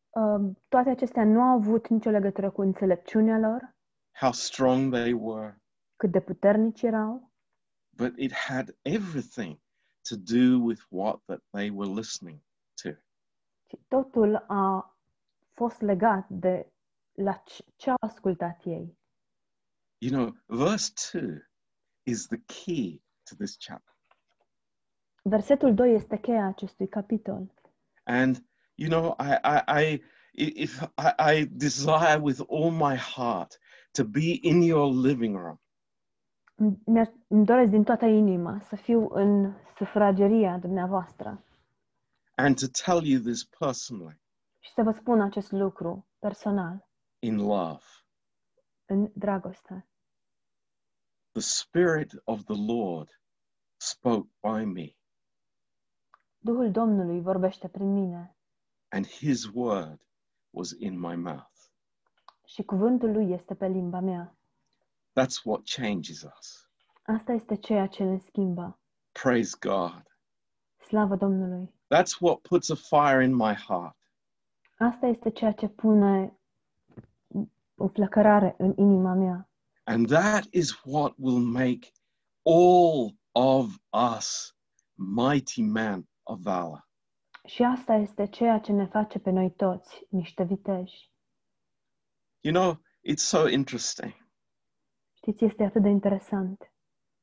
Um, 0.09 0.57
Toate 0.67 0.89
acestea 0.89 1.23
nu 1.23 1.41
au 1.41 1.57
avut 1.57 1.87
nicio 1.87 2.09
legătură 2.09 2.51
cu 2.51 2.61
înțelepciunea 2.61 3.37
lor, 3.39 3.75
how 4.19 4.31
strong 4.31 4.93
they 4.93 5.13
were, 5.13 5.61
cât 5.95 6.11
de 6.11 6.19
puternici 6.19 6.81
erau, 6.81 7.26
but 7.97 8.13
it 8.17 8.31
had 8.31 8.73
everything 8.85 9.57
to 10.05 10.15
do 10.15 10.59
with 10.59 10.79
what 10.89 11.19
that 11.27 11.41
they 11.53 11.69
were 11.69 11.87
listening 11.87 12.39
to. 12.77 12.95
totul 13.87 14.35
a 14.47 14.95
fost 15.53 15.81
legat 15.81 16.29
de 16.29 16.65
la 17.13 17.43
ce 17.77 17.89
au 17.89 17.95
ascultat 17.99 18.65
ei. 18.65 18.97
You 19.99 20.11
know, 20.11 20.33
verse 20.45 20.91
2 21.11 21.41
is 22.03 22.27
the 22.27 22.41
key 22.45 23.01
to 23.23 23.35
this 23.35 23.57
chapter. 23.57 23.93
Versetul 25.23 25.73
2 25.75 25.93
este 25.93 26.17
cheia 26.17 26.45
acestui 26.45 26.87
capitol. 26.87 27.53
And, 28.03 28.45
you 28.75 28.89
know, 28.89 29.15
I, 29.19 29.39
I, 29.43 29.81
I 29.81 30.01
if 30.33 30.83
I, 30.97 31.13
I 31.17 31.49
desire 31.55 32.19
with 32.19 32.41
all 32.47 32.71
my 32.71 32.95
heart 32.95 33.59
to 33.93 34.03
be 34.05 34.39
in 34.43 34.61
your 34.61 34.85
living 34.85 35.35
room 35.35 35.59
Îmi- 36.59 36.79
mi-aș- 36.85 37.13
Îmi 37.27 37.45
doresc 37.45 37.69
din 37.71 37.83
toată 37.83 38.05
inima 38.05 38.59
să 38.59 38.75
fiu 38.75 39.07
în 39.09 39.53
sufrageria 39.75 40.57
dumneavoastră 40.57 41.43
and 42.35 42.59
to 42.59 42.65
tell 42.85 43.03
you 43.05 43.21
this 43.21 43.43
personally 43.43 44.21
și 44.59 44.71
să 44.73 44.81
vă 44.83 44.91
spun 44.91 45.21
acest 45.21 45.51
lucru 45.51 46.07
personal, 46.19 46.87
in 47.19 47.35
love. 47.35 47.83
în 48.85 49.11
dragoste. 49.13 49.87
The 51.31 51.41
Spirit 51.41 52.21
of 52.23 52.43
the 52.43 52.73
Lord 52.73 53.21
spoke 53.77 54.29
by 54.41 54.63
me. 54.65 54.95
Duhul 56.37 56.71
Domnului 56.71 57.21
vorbește 57.21 57.67
prin 57.67 57.93
mine 57.93 58.35
and 58.87 59.07
his 59.07 59.45
word 59.53 60.01
was 60.49 60.71
in 60.79 60.99
my 60.99 61.15
mouth. 61.15 61.55
și 62.45 62.63
cuvântul 62.63 63.11
lui 63.11 63.31
este 63.31 63.55
pe 63.55 63.67
limba 63.67 63.99
mea. 63.99 64.36
That's 65.17 65.45
what 65.45 65.65
changes 65.65 66.23
us. 66.23 66.69
Asta 67.03 67.31
este 67.31 67.55
ceea 67.55 67.87
ce 67.87 68.03
ne 68.03 68.17
schimbă. 68.17 68.79
Praise 69.11 69.57
God. 69.59 70.03
Slavă 70.87 71.15
Domnului! 71.15 71.73
That's 71.95 72.19
what 72.19 72.41
puts 72.41 72.69
a 72.69 72.75
fire 72.75 73.23
in 73.23 73.35
my 73.35 73.53
heart. 73.53 73.97
Asta 74.77 75.05
este 75.05 75.29
ceea 75.29 75.51
ce 75.51 75.67
pune 75.67 76.39
o 77.75 77.87
flăcărare 77.87 78.55
în 78.57 78.73
inima 78.77 79.13
mea. 79.13 79.49
And 79.83 80.07
that 80.07 80.43
is 80.49 80.81
what 80.83 81.13
will 81.17 81.45
make 81.45 81.91
all 82.43 83.17
of 83.31 83.77
us 84.15 84.55
mighty 84.93 85.61
men 85.61 86.09
of 86.23 86.39
valor. 86.39 86.89
Și 87.45 87.63
asta 87.63 87.93
este 87.93 88.27
ceea 88.27 88.59
ce 88.59 88.71
ne 88.71 88.85
face 88.85 89.19
pe 89.19 89.29
noi 89.29 89.51
toți 89.51 90.05
niște 90.09 90.43
viteji. 90.43 91.11
You 92.39 92.53
know, 92.53 92.81
it's 93.13 93.23
so 93.23 93.47
interesting. 93.47 94.26
Știți, 95.27 95.45
este 95.45 95.63
atât 95.63 95.81
de 95.81 95.89
interesant. 95.89 96.71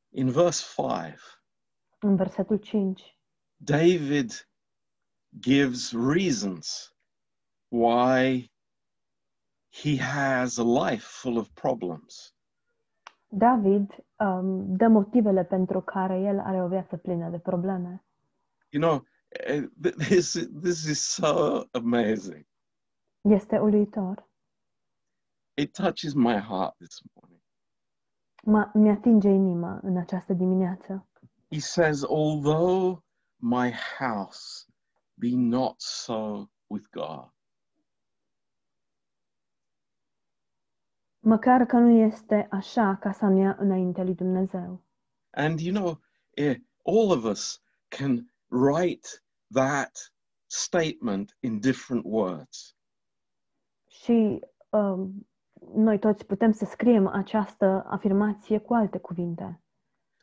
In 0.08 0.30
verse 0.30 0.64
5, 0.76 1.18
În 1.98 2.16
versetul 2.16 2.56
5, 2.56 3.18
David 3.56 4.48
gives 5.38 5.92
reasons 5.92 6.96
why 7.68 8.52
he 9.70 9.98
has 9.98 10.58
a 10.58 10.62
life 10.62 11.04
full 11.06 11.36
of 11.36 11.48
problems. 11.48 12.34
David 13.28 13.90
um, 14.18 14.76
dă 14.76 14.88
motivele 14.88 15.44
pentru 15.44 15.80
care 15.80 16.20
el 16.20 16.38
are 16.38 16.62
o 16.62 16.68
viață 16.68 16.96
plină 16.96 17.30
de 17.30 17.38
probleme. 17.38 18.04
You 18.68 18.82
know, 18.82 19.06
eh, 19.28 19.62
th- 19.62 19.94
this, 20.08 20.32
this 20.60 20.84
is 20.84 21.04
so 21.04 21.62
amazing. 21.70 22.46
Este 23.20 23.58
uluitor. 23.58 24.28
It 25.54 25.72
touches 25.72 26.14
my 26.14 26.38
heart 26.38 26.76
this 26.76 27.02
morning. 27.12 27.33
Mă, 28.44 28.70
mi-atinge 28.74 29.28
inima 29.28 29.80
în 29.82 29.96
această 29.96 30.32
dimineață. 30.32 31.06
He 31.50 31.58
says, 31.58 32.02
Although 32.02 33.02
my 33.36 33.72
house 33.98 34.66
be 35.14 35.30
not 35.34 35.80
so 35.80 36.48
with 36.66 36.88
God. 36.90 37.32
Măcar 41.18 41.66
că 41.66 41.76
nu 41.76 41.90
este 41.90 42.48
așa 42.50 42.96
casa 42.96 43.28
mea 43.28 43.56
înaintea 43.58 44.04
lui 44.04 44.14
Dumnezeu. 44.14 44.84
And 45.30 45.60
you 45.60 45.74
know, 45.74 46.00
eh, 46.30 46.56
all 46.82 47.10
of 47.10 47.24
us 47.24 47.62
can 47.88 48.34
write 48.48 49.08
that 49.52 50.12
statement 50.46 51.36
in 51.40 51.60
different 51.60 52.04
words. 52.04 52.76
Și 53.88 54.40
um, 54.70 55.28
noi 55.72 55.98
toți 55.98 56.26
putem 56.26 56.52
să 56.52 56.64
scriem 56.64 57.06
această 57.06 57.84
afirmație 57.86 58.58
cu 58.58 58.74
alte 58.74 58.98
cuvinte. 58.98 59.62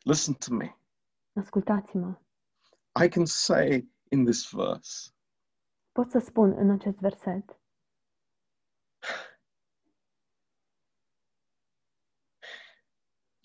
Listen 0.02 0.34
to 0.34 0.54
me. 0.54 0.76
Ascultați-mă. 1.40 2.18
I 3.04 3.08
can 3.08 3.24
say 3.24 3.88
in 4.08 4.24
this 4.24 4.50
verse, 4.50 5.10
Pot 5.92 6.10
să 6.10 6.18
spun 6.18 6.52
în 6.58 6.70
acest 6.70 6.98
verset, 6.98 7.60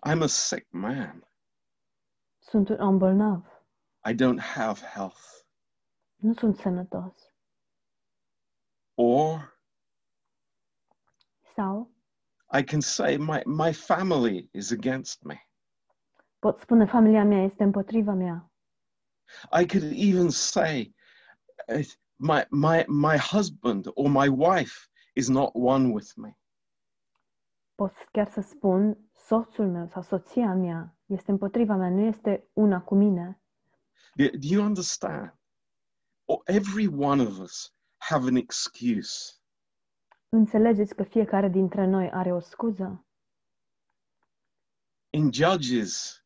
I'm 0.03 0.21
a 0.21 0.27
sick 0.27 0.67
man. 0.71 1.27
sunt 2.39 2.69
un 2.69 2.79
om 2.79 2.97
bolnav, 2.97 3.45
I 4.09 4.13
don't 4.13 4.39
have 4.39 4.79
health. 4.93 5.21
nu 6.15 6.33
sunt 6.33 6.55
sănătos. 6.57 7.33
Or 8.95 9.56
Sau 11.57 11.91
I 12.53 12.63
can 12.63 12.81
say 12.81 13.17
my, 13.17 13.43
my 13.45 13.73
family 13.73 14.49
is 14.53 14.71
against 14.71 15.25
me. 15.25 15.35
pot 16.39 16.59
spune 16.61 16.85
familia 16.85 17.23
mea 17.23 17.43
este 17.43 17.63
împotriva 17.63 18.13
mea. 18.13 18.51
I 19.51 19.65
could 19.65 19.83
even 19.83 20.29
say 20.29 20.93
uh, 21.67 21.83
my, 22.15 22.45
my, 22.49 22.85
my 22.87 23.17
husband 23.17 23.87
or 23.95 24.09
my 24.09 24.29
wife 24.29 24.87
is 25.13 25.27
not 25.29 25.51
one 25.53 25.91
with 25.91 26.13
me. 26.15 26.37
Pot 27.75 27.93
chiar 28.11 28.29
să 28.31 28.41
spun 28.41 28.97
soțul 29.15 29.67
meu 29.71 29.87
sau 29.87 30.01
soția 30.01 30.53
mea 30.53 30.95
este 31.05 31.31
împotriva 31.31 31.75
mea, 31.75 31.89
nu 31.89 32.01
este 32.05 32.49
una 32.53 32.81
cu 32.81 32.95
mine. 32.95 33.41
Do 34.15 34.23
do 34.23 34.47
you 34.47 34.63
understand? 34.63 35.33
Or 36.25 36.41
every 36.45 36.87
one 36.87 37.21
of 37.21 37.39
us 37.39 37.73
have 37.97 38.27
an 38.27 38.35
excuse. 38.35 39.41
Înțelegeți 40.37 40.95
că 40.95 41.03
fiecare 41.03 41.47
dintre 41.49 41.85
noi 41.85 42.11
are 42.11 42.33
o 42.33 42.39
scuză? 42.39 43.05
In 45.09 45.31
Judges, 45.33 46.21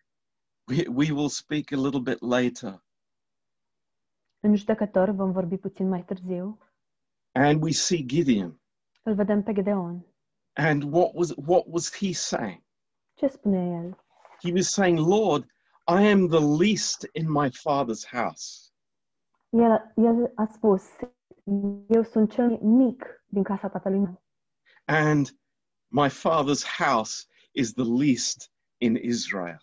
we, 0.67 0.87
we 0.87 1.11
will 1.11 1.29
speak 1.29 1.71
a 1.71 1.75
little 1.75 1.99
bit 1.99 2.19
later, 2.21 2.83
În 4.39 4.55
judecător 4.55 5.09
vom 5.09 5.31
vorbi 5.31 5.57
puțin 5.57 5.87
mai 5.89 6.03
târziu. 6.05 6.59
and 7.31 7.63
we 7.63 7.71
see 7.71 8.05
Gideon. 8.05 8.59
Îl 9.03 9.15
vedem 9.15 9.43
pe 9.43 9.53
Gedeon. 9.53 10.05
And 10.53 10.83
what 10.83 11.11
was 11.13 11.33
what 11.45 11.63
was 11.67 11.95
he 11.97 12.13
saying? 12.13 12.63
Ce 13.13 13.27
spune 13.27 13.83
el? 13.83 14.05
He 14.43 14.51
was 14.53 14.67
saying, 14.69 14.97
Lord, 14.99 15.43
I 15.87 16.11
am 16.11 16.27
the 16.27 16.45
least 16.63 17.07
in 17.13 17.31
my 17.31 17.49
father's 17.49 18.05
house. 18.11 18.71
El, 19.49 19.93
el 19.95 20.31
a 20.35 20.45
spus, 20.45 20.83
eu 21.87 22.03
sunt 22.03 22.31
cel 22.31 22.57
mic 22.61 23.20
din 23.31 23.43
casa 23.43 23.69
tatălui 23.69 23.99
meu 23.99 24.23
And 24.85 25.27
my 25.87 26.09
father's 26.09 26.63
house 26.77 27.25
is 27.51 27.73
the 27.73 27.83
least 27.83 28.51
in 28.77 28.95
Israel. 28.95 29.61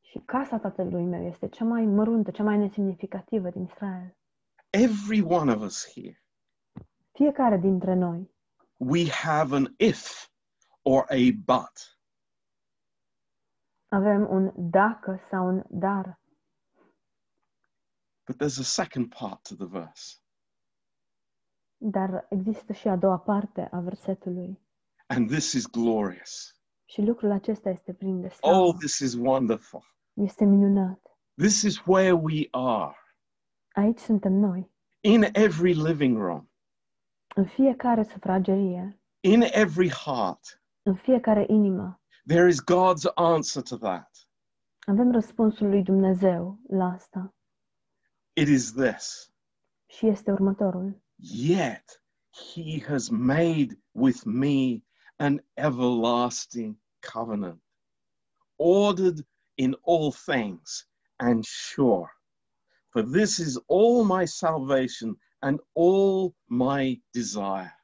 și 0.00 0.18
casa 0.18 0.58
tatălui 0.58 1.04
meu 1.04 1.26
este 1.26 1.48
cea 1.48 1.64
mai 1.64 1.84
măruntă, 1.84 2.30
cea 2.30 2.42
mai 2.42 2.56
nesemnificativă 2.58 3.50
din 3.50 3.62
Israel. 3.62 4.16
Every 4.70 5.20
one 5.20 5.52
of 5.52 5.62
us 5.62 5.86
here, 5.92 6.22
Fiecare 7.12 7.56
dintre 7.58 7.94
noi 7.94 8.30
we 8.76 9.10
have 9.10 9.54
an 9.56 9.74
if 9.78 10.28
or 10.82 11.04
a 11.08 11.30
but. 11.44 11.98
avem 13.88 14.28
un 14.30 14.52
dacă 14.70 15.20
sau 15.30 15.46
un 15.46 15.62
dar, 15.70 16.20
But 18.26 18.36
there's 18.38 18.58
a 18.60 18.62
second 18.82 19.08
part 19.14 19.42
to 19.48 19.54
the 19.54 19.66
verse. 19.66 20.19
Dar 21.82 22.26
există 22.28 22.72
și 22.72 22.88
a 22.88 22.96
doua 22.96 23.18
parte 23.18 23.68
a 23.70 23.80
versetului. 23.80 24.60
And 25.06 25.28
this 25.30 25.52
is 25.52 25.66
glorious. 25.70 26.54
Și 26.84 27.00
lucrul 27.02 27.30
acesta 27.30 27.68
este 27.70 27.92
plin 27.92 28.20
de 28.20 28.26
Oh, 28.26 28.32
slavă. 28.32 28.72
this 28.78 28.98
is 28.98 29.14
wonderful. 29.14 29.82
Este 30.12 30.44
minunat. 30.44 31.18
This 31.34 31.62
is 31.62 31.82
where 31.86 32.12
we 32.12 32.48
are 32.50 32.94
Aici 33.72 33.98
suntem 33.98 34.32
noi, 34.32 34.70
in 35.00 35.24
every 35.32 35.72
living 35.72 36.16
room, 36.18 36.50
în 37.34 37.44
fiecare 37.46 38.02
sufragerie, 38.02 39.00
in 39.20 39.42
every 39.50 39.90
heart. 39.90 40.62
în 40.82 40.94
fiecare 40.94 41.44
inimă. 41.48 42.00
There 42.26 42.48
is 42.48 42.60
God's 42.62 43.14
answer 43.14 43.62
to 43.62 43.76
that. 43.76 44.10
Avem 44.86 45.12
răspunsul 45.12 45.68
lui 45.68 45.82
Dumnezeu 45.82 46.58
la 46.68 46.84
asta 46.84 47.34
It 48.32 48.48
is 48.48 48.72
this. 48.72 49.32
și 49.86 50.06
este 50.06 50.30
următorul. 50.32 51.02
Yet 51.22 52.00
he 52.30 52.78
has 52.78 53.10
made 53.10 53.76
with 53.92 54.24
me 54.24 54.82
an 55.18 55.40
everlasting 55.58 56.78
covenant, 57.02 57.60
ordered 58.56 59.22
in 59.58 59.74
all 59.82 60.12
things 60.12 60.86
and 61.18 61.44
sure. 61.44 62.08
For 62.88 63.02
this 63.02 63.38
is 63.38 63.58
all 63.68 64.04
my 64.04 64.24
salvation 64.24 65.16
and 65.42 65.60
all 65.74 66.34
my 66.48 67.02
desire. 67.12 67.74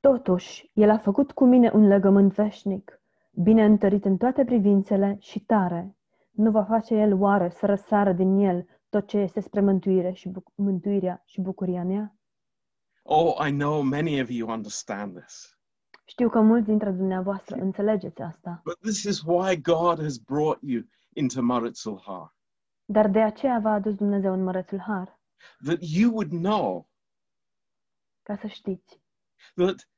Totuși, 0.00 0.70
El 0.74 0.90
a 0.90 0.98
făcut 0.98 1.32
cu 1.32 1.44
mine 1.44 1.70
un 1.74 1.86
legământ 1.86 2.32
veșnic, 2.32 3.02
bine 3.42 3.64
întărit 3.64 4.04
în 4.04 4.16
toate 4.16 4.44
privințele 4.44 5.16
și 5.20 5.40
tare. 5.40 5.96
Nu 6.30 6.50
va 6.50 6.64
face 6.64 6.94
El 6.94 7.12
oare 7.14 7.48
să 7.50 7.66
răsară 7.66 8.12
din 8.12 8.38
El 8.38 8.66
tot 8.90 9.06
ce 9.06 9.18
este 9.18 9.40
spre 9.40 9.60
mântuire 9.60 10.12
și 10.12 10.28
buc- 10.28 10.54
mântuirea 10.54 11.22
și 11.26 11.40
bucuria 11.40 11.84
mea? 11.84 12.14
Oh, 13.02 13.46
I 13.48 13.50
know 13.50 13.82
many 13.82 14.20
of 14.20 14.30
you 14.30 14.48
understand 14.50 15.18
this. 15.18 15.58
Știu 16.04 16.28
că 16.28 16.40
mulți 16.40 16.66
dintre 16.66 16.90
dumneavoastră 16.90 17.56
înțelegeți 17.56 18.20
asta, 18.22 18.60
But 18.64 18.78
this 18.80 19.02
is 19.02 19.20
why 19.22 19.60
God 19.60 20.02
has 20.02 20.16
brought 20.18 20.58
you 20.62 20.82
into 21.12 21.42
Maritzul 21.42 22.02
Har, 22.06 22.36
dar 22.84 23.08
de 23.10 23.20
aceea 23.20 23.58
v-a 23.58 23.72
adus 23.72 23.94
Dumnezeu 23.94 24.32
în 24.32 24.42
Mărețul 24.42 24.78
Har, 24.78 25.20
that 25.64 25.78
you 25.80 26.10
would 26.12 26.30
know 26.30 26.88
ca 28.22 28.36
să 28.36 28.46
știți 28.46 29.00
that 29.54 29.88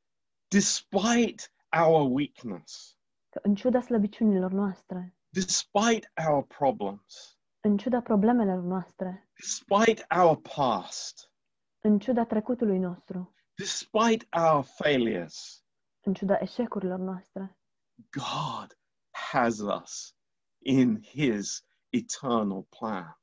despite 0.48 1.42
our 1.86 2.10
weakness, 2.10 2.96
că 3.30 3.40
în 3.42 3.54
ciuda 3.54 3.80
slăbiciunilor 3.80 4.50
noastre, 4.52 5.16
despite 5.28 6.12
our 6.28 6.44
problems, 6.46 7.31
În 7.64 7.76
ciuda 7.76 8.00
problemelor 8.00 8.62
noastre, 8.62 9.30
despite 9.34 10.06
our 10.20 10.40
past, 10.54 11.30
în 11.80 11.98
ciuda 11.98 12.24
trecutului 12.24 12.78
nostru, 12.78 13.34
despite 13.54 14.26
our 14.30 14.64
failures, 14.64 15.64
în 16.00 16.14
ciuda 16.14 16.38
eșecurilor 16.40 16.98
noastre, 16.98 17.58
God 18.10 18.78
has 19.10 19.58
us 19.58 20.14
in 20.58 21.02
His 21.02 21.66
eternal 21.88 22.62
plan. 22.62 23.20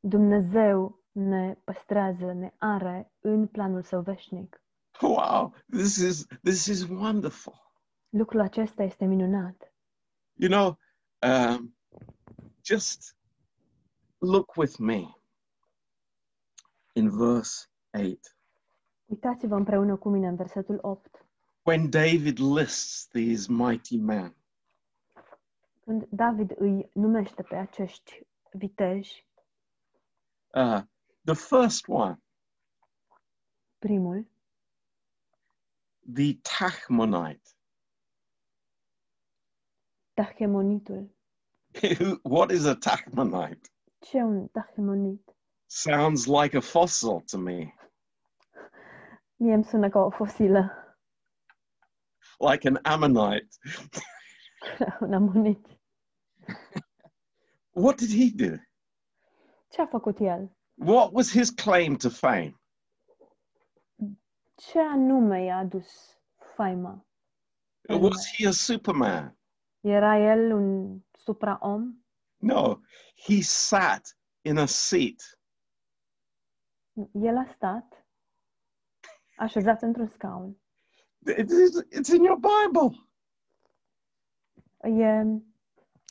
Dumnezeu 0.00 1.04
ne 1.12 1.54
păstrează, 1.64 2.32
ne 2.32 2.54
are 2.58 3.12
în 3.20 3.46
planul 3.46 3.82
său 3.82 4.00
veșnic. 4.00 4.62
Wow, 5.00 5.54
this 5.70 5.96
is 5.96 6.26
this 6.42 6.66
is 6.66 6.88
wonderful. 6.88 7.72
Lucrul 8.08 8.40
acesta 8.40 8.82
este 8.82 9.04
minunat. 9.04 9.74
You 10.32 10.50
know, 10.50 10.78
um, 11.30 11.76
just 12.64 13.15
look 14.20 14.56
with 14.56 14.78
me 14.78 15.14
in 16.92 17.10
verse 17.10 17.68
8. 17.90 18.36
Uitați-vă 19.06 19.54
împreună 19.54 19.96
cu 19.96 20.08
mine 20.08 20.28
în 20.28 20.36
versetul 20.36 20.78
8. 20.82 21.26
When 21.62 21.90
David 21.90 22.38
lists 22.38 23.06
these 23.06 23.52
mighty 23.52 23.96
men, 23.96 24.36
Când 25.80 26.06
David 26.10 26.54
îi 26.56 26.90
numește 26.92 27.42
pe 27.42 27.56
acești 27.56 28.26
viteji, 28.52 29.26
uh, 30.54 30.82
the 31.24 31.34
first 31.34 31.88
one, 31.88 32.22
primul, 33.78 34.26
the 36.14 36.34
Tachmonite. 36.34 37.48
Tahemonitul. 40.14 41.10
what 42.22 42.50
is 42.50 42.64
a 42.64 42.74
Tachmonite? 42.74 43.70
Ce 44.10 44.18
un 44.18 44.48
Tahemonit? 44.52 45.36
Sounds 45.66 46.28
like 46.28 46.54
a 46.54 46.60
fossil 46.60 47.22
to 47.22 47.38
me, 47.38 47.74
Mie 49.36 49.54
îmi 49.54 49.64
sună 49.64 49.88
ca 49.88 49.98
o 49.98 50.10
fosilă, 50.10 50.70
like 52.38 52.68
an 52.68 52.78
Ammonite. 52.82 53.48
un 55.00 55.12
amonit. 55.12 55.66
What 57.84 57.96
did 57.96 58.10
he 58.10 58.46
do? 58.48 58.56
Ce 59.68 59.80
a 59.80 59.86
făcut 59.86 60.18
el? 60.20 60.56
What 60.74 61.12
was 61.12 61.30
his 61.32 61.50
claim 61.50 61.96
to 61.96 62.08
fame? 62.08 62.54
Ce 64.54 64.78
anume 64.78 65.44
i-a 65.44 65.56
adus 65.56 66.18
faima? 66.54 67.06
Was 67.88 68.26
he 68.36 68.46
a 68.46 68.52
Superman? 68.52 69.38
Era 69.80 70.16
el 70.16 70.52
un 70.52 71.00
supraom? 71.18 72.05
No, 72.40 72.82
he 73.14 73.42
sat 73.42 74.14
in 74.44 74.58
a 74.58 74.66
seat 74.66 75.36
El 77.12 77.36
a 77.36 77.44
stat 77.54 78.06
așezat 79.36 79.82
într-un 79.82 80.08
scaun. 80.08 80.60
It 81.26 81.50
is, 81.50 81.82
it's 81.90 82.08
in 82.14 82.24
your 82.24 82.38
Bible. 82.38 83.08
E 84.80 85.20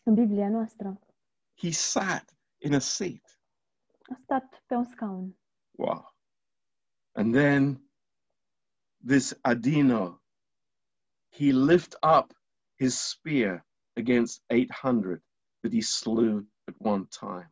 în 0.03 0.13
Biblia 0.13 0.49
noastră. 0.49 0.99
He 1.57 1.71
sat 1.71 2.37
in 2.57 2.73
a 2.73 2.79
seat. 2.79 3.39
A 4.01 4.19
stat 4.23 4.63
pe 4.65 4.75
un 4.75 4.83
scaun. 4.83 5.37
Wow. 5.71 6.15
And 7.11 7.33
then 7.33 7.89
this 9.05 9.33
Adino, 9.41 10.21
he 11.29 11.51
lift 11.51 11.95
up 12.01 12.33
his 12.79 12.99
spear 12.99 13.65
against 13.95 14.43
800 14.49 15.23
that 15.65 15.73
he 15.73 15.81
slew 15.81 16.45
at 16.67 16.75
one 16.77 17.07
time. 17.07 17.49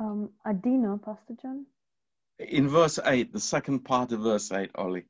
Um, 0.00 0.30
Adino, 0.46 0.96
Pastor 1.02 1.34
John? 1.42 1.66
In 2.38 2.68
verse 2.68 3.00
8, 3.04 3.32
the 3.32 3.40
second 3.40 3.80
part 3.84 4.12
of 4.12 4.20
verse 4.20 4.52
8, 4.52 4.70
Ollie. 4.76 5.06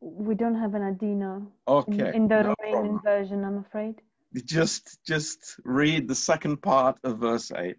We 0.00 0.34
don't 0.34 0.56
have 0.56 0.74
an 0.74 0.82
Adino 0.82 1.36
in, 1.36 1.46
Okay. 1.66 2.12
in 2.16 2.28
the 2.28 2.42
no 2.42 2.54
Romanian 2.54 2.72
problem. 2.72 3.00
version, 3.02 3.44
I'm 3.44 3.58
afraid. 3.58 4.02
Just 4.44 5.04
just 5.04 5.60
read 5.64 6.08
the 6.08 6.14
second 6.14 6.56
part 6.60 6.98
of 7.04 7.18
verse 7.18 7.50
8. 7.54 7.78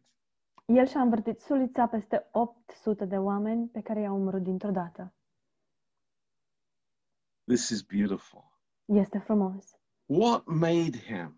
El 0.65 0.85
și-a 0.87 1.01
învârtit 1.01 1.39
sulița 1.39 1.87
peste 1.87 2.29
800 2.31 3.05
de 3.05 3.17
oameni 3.17 3.67
pe 3.67 3.81
care 3.81 3.99
i-a 4.01 4.11
omorât 4.11 4.43
dintr-o 4.43 4.71
dată. 4.71 5.13
This 7.47 7.71
is 7.71 7.83
beautiful. 7.83 8.45
Este 8.89 9.19
frumos. 9.19 9.75
What 10.07 10.47
made 10.47 10.95
him 10.95 11.37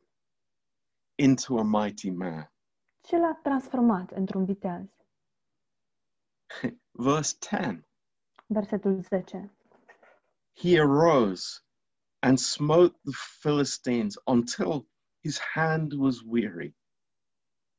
into 1.18 1.58
a 1.58 1.64
mighty 1.64 2.12
man? 2.12 2.48
Ce 3.04 3.18
l-a 3.18 3.40
transformat 3.44 4.12
într-un 4.12 4.46
viteaz? 4.46 4.90
Verse 6.94 7.36
10 7.40 7.86
Versetul 8.48 9.04
10. 9.04 9.50
He 10.54 10.78
arose 10.78 11.62
and 12.22 12.40
smote 12.40 12.96
the 13.04 13.14
Philistines 13.42 14.18
until 14.28 14.86
his 15.24 15.40
hand 15.40 15.94
was 15.94 16.24
weary, 16.24 16.76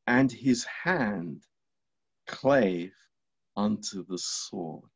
and 0.07 0.33
his 0.33 0.65
hand 0.65 1.47
clave 2.27 2.95
unto 3.57 4.05
the 4.05 4.19
sword. 4.19 4.91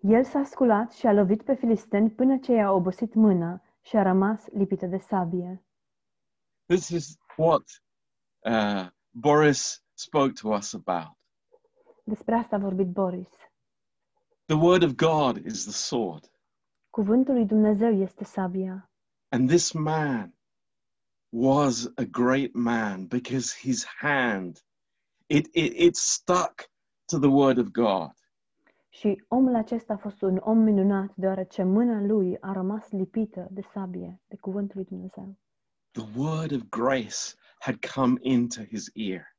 El 0.00 0.24
s-a 0.24 0.44
sculat 0.44 0.92
și 0.92 1.06
a 1.06 1.12
lovit 1.12 1.42
pe 1.42 1.54
filisteni 1.54 2.10
până 2.10 2.38
ce 2.38 2.52
i-a 2.52 2.72
obosit 2.72 3.14
mâna 3.14 3.62
și 3.80 3.96
a 3.96 4.02
rămas 4.02 4.46
lipită 4.48 4.86
de 4.86 4.98
sabie. 4.98 5.64
This 6.66 6.88
is 6.88 7.16
what 7.36 7.62
uh, 8.38 8.90
Boris 9.10 9.84
spoke 9.94 10.32
to 10.32 10.48
us 10.48 10.74
about. 10.74 11.16
Despre 12.04 12.34
asta 12.34 12.56
a 12.56 12.58
vorbit 12.58 12.86
Boris. 12.86 13.28
The 14.44 14.56
word 14.56 14.82
of 14.82 14.94
God 14.94 15.44
is 15.44 15.62
the 15.62 15.72
sword. 15.72 16.30
Cuvântul 16.90 17.34
lui 17.34 17.46
Dumnezeu 17.46 17.92
este 17.92 18.24
sabia. 18.24 18.90
And 19.28 19.48
this 19.48 19.72
man 19.72 20.34
was 21.32 21.92
a 21.96 22.04
great 22.04 22.54
man 22.54 23.06
because 23.06 23.58
his 23.60 23.84
hand, 23.84 24.64
it, 25.26 25.46
it, 25.52 25.72
it 25.76 25.96
stuck 25.96 26.70
to 27.06 27.18
the 27.18 27.28
word 27.28 27.58
of 27.58 27.70
God. 27.70 28.12
Și 28.98 29.24
omul 29.28 29.54
acesta 29.54 29.92
a 29.92 29.96
fost 29.96 30.22
un 30.22 30.36
om 30.36 30.58
minunat, 30.58 31.12
deoarece 31.16 31.62
mâna 31.62 32.00
lui 32.00 32.40
a 32.40 32.52
rămas 32.52 32.90
lipită 32.90 33.48
de 33.50 33.60
sabie, 33.72 34.20
de 34.28 34.36
cuvântul 34.36 34.76
lui 34.76 34.84
Dumnezeu. 34.84 35.36
The 35.90 36.20
word 36.20 36.52
of 36.52 36.62
grace 36.68 37.16
had 37.58 37.76
come 37.94 38.16
into 38.20 38.62
his 38.62 38.90
ear 38.94 39.36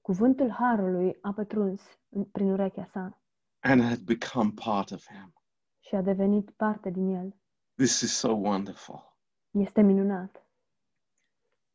Cuvântul 0.00 0.50
harului 0.50 1.18
a 1.20 1.32
pătruns 1.32 1.80
în- 2.08 2.24
prin 2.24 2.50
urechea 2.50 2.84
sa 2.84 3.20
and 3.60 3.82
had 3.82 3.98
become 3.98 4.50
part 4.64 4.90
of 4.90 5.06
him. 5.08 5.32
și 5.80 5.94
a 5.94 6.02
devenit 6.02 6.50
parte 6.50 6.90
din 6.90 7.14
el. 7.14 7.36
This 7.74 8.00
is 8.00 8.16
so 8.18 8.32
wonderful. 8.32 9.16
Este 9.50 9.80
minunat. 9.82 10.46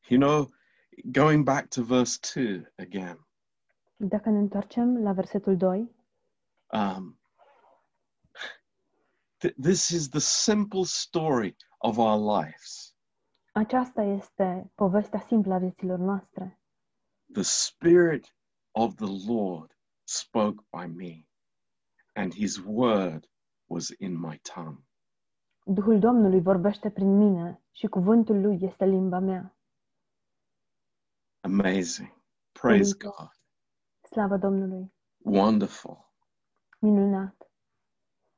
You 0.08 0.20
know, 0.20 0.48
going 1.12 1.44
back 1.44 1.68
to 1.68 1.84
verse 1.84 2.20
2 2.34 2.74
again, 2.78 3.28
Dacă 3.96 4.30
ne 4.30 4.38
întoarcem 4.38 5.02
la 5.04 5.12
versetul 5.14 5.58
2, 5.58 5.96
um, 6.72 7.19
th- 9.40 9.56
this 9.62 9.90
is 9.90 10.10
the 10.10 10.20
simple 10.20 10.84
story 10.86 11.56
of 11.78 11.98
our 11.98 12.42
lives. 12.42 12.96
aceasta 13.52 14.02
este 14.02 14.72
povestea 14.76 15.20
simplă 15.20 15.54
a 15.54 15.58
vieților 15.58 16.00
noastre. 16.00 16.60
The 17.34 17.44
Spirit 17.44 18.36
of 18.72 18.96
the 18.96 19.32
Lord 19.34 19.78
spoke 20.04 20.64
by 20.78 20.86
me, 20.86 21.28
and 22.14 22.34
his 22.34 22.58
word 22.66 23.30
was 23.66 23.90
in 23.98 24.20
my 24.20 24.40
tongue. 24.54 24.84
Duhul 25.66 26.00
Domnului 26.00 26.42
vorbește 26.42 26.90
prin 26.92 27.18
mine 27.18 27.62
și 27.72 27.88
cuvântul 27.88 28.42
lui 28.42 28.58
este 28.62 28.86
limba 28.86 29.20
mea. 29.20 29.58
Amazing. 31.42 32.10
Praise 32.52 32.96
Hallelujah. 33.00 33.16
God. 33.18 33.30
Slavă 34.12 34.38
Domnului! 34.38 34.94
Wonderful. 35.18 36.12
Minunat! 36.80 37.39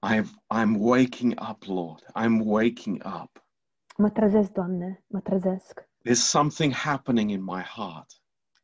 I've, 0.03 0.29
I'm 0.49 0.79
waking 0.79 1.33
up, 1.49 1.67
Lord. 1.67 2.03
I'm 2.15 2.41
waking 2.45 3.01
up. 3.05 3.45
Mă 3.97 4.09
trezesc, 4.09 4.51
Doamne, 4.51 5.03
mă 5.07 5.19
trezesc. 5.19 5.89
There's 6.09 6.23
something 6.29 6.73
happening 6.73 7.29
in 7.29 7.43
my 7.43 7.61
heart, 7.61 8.11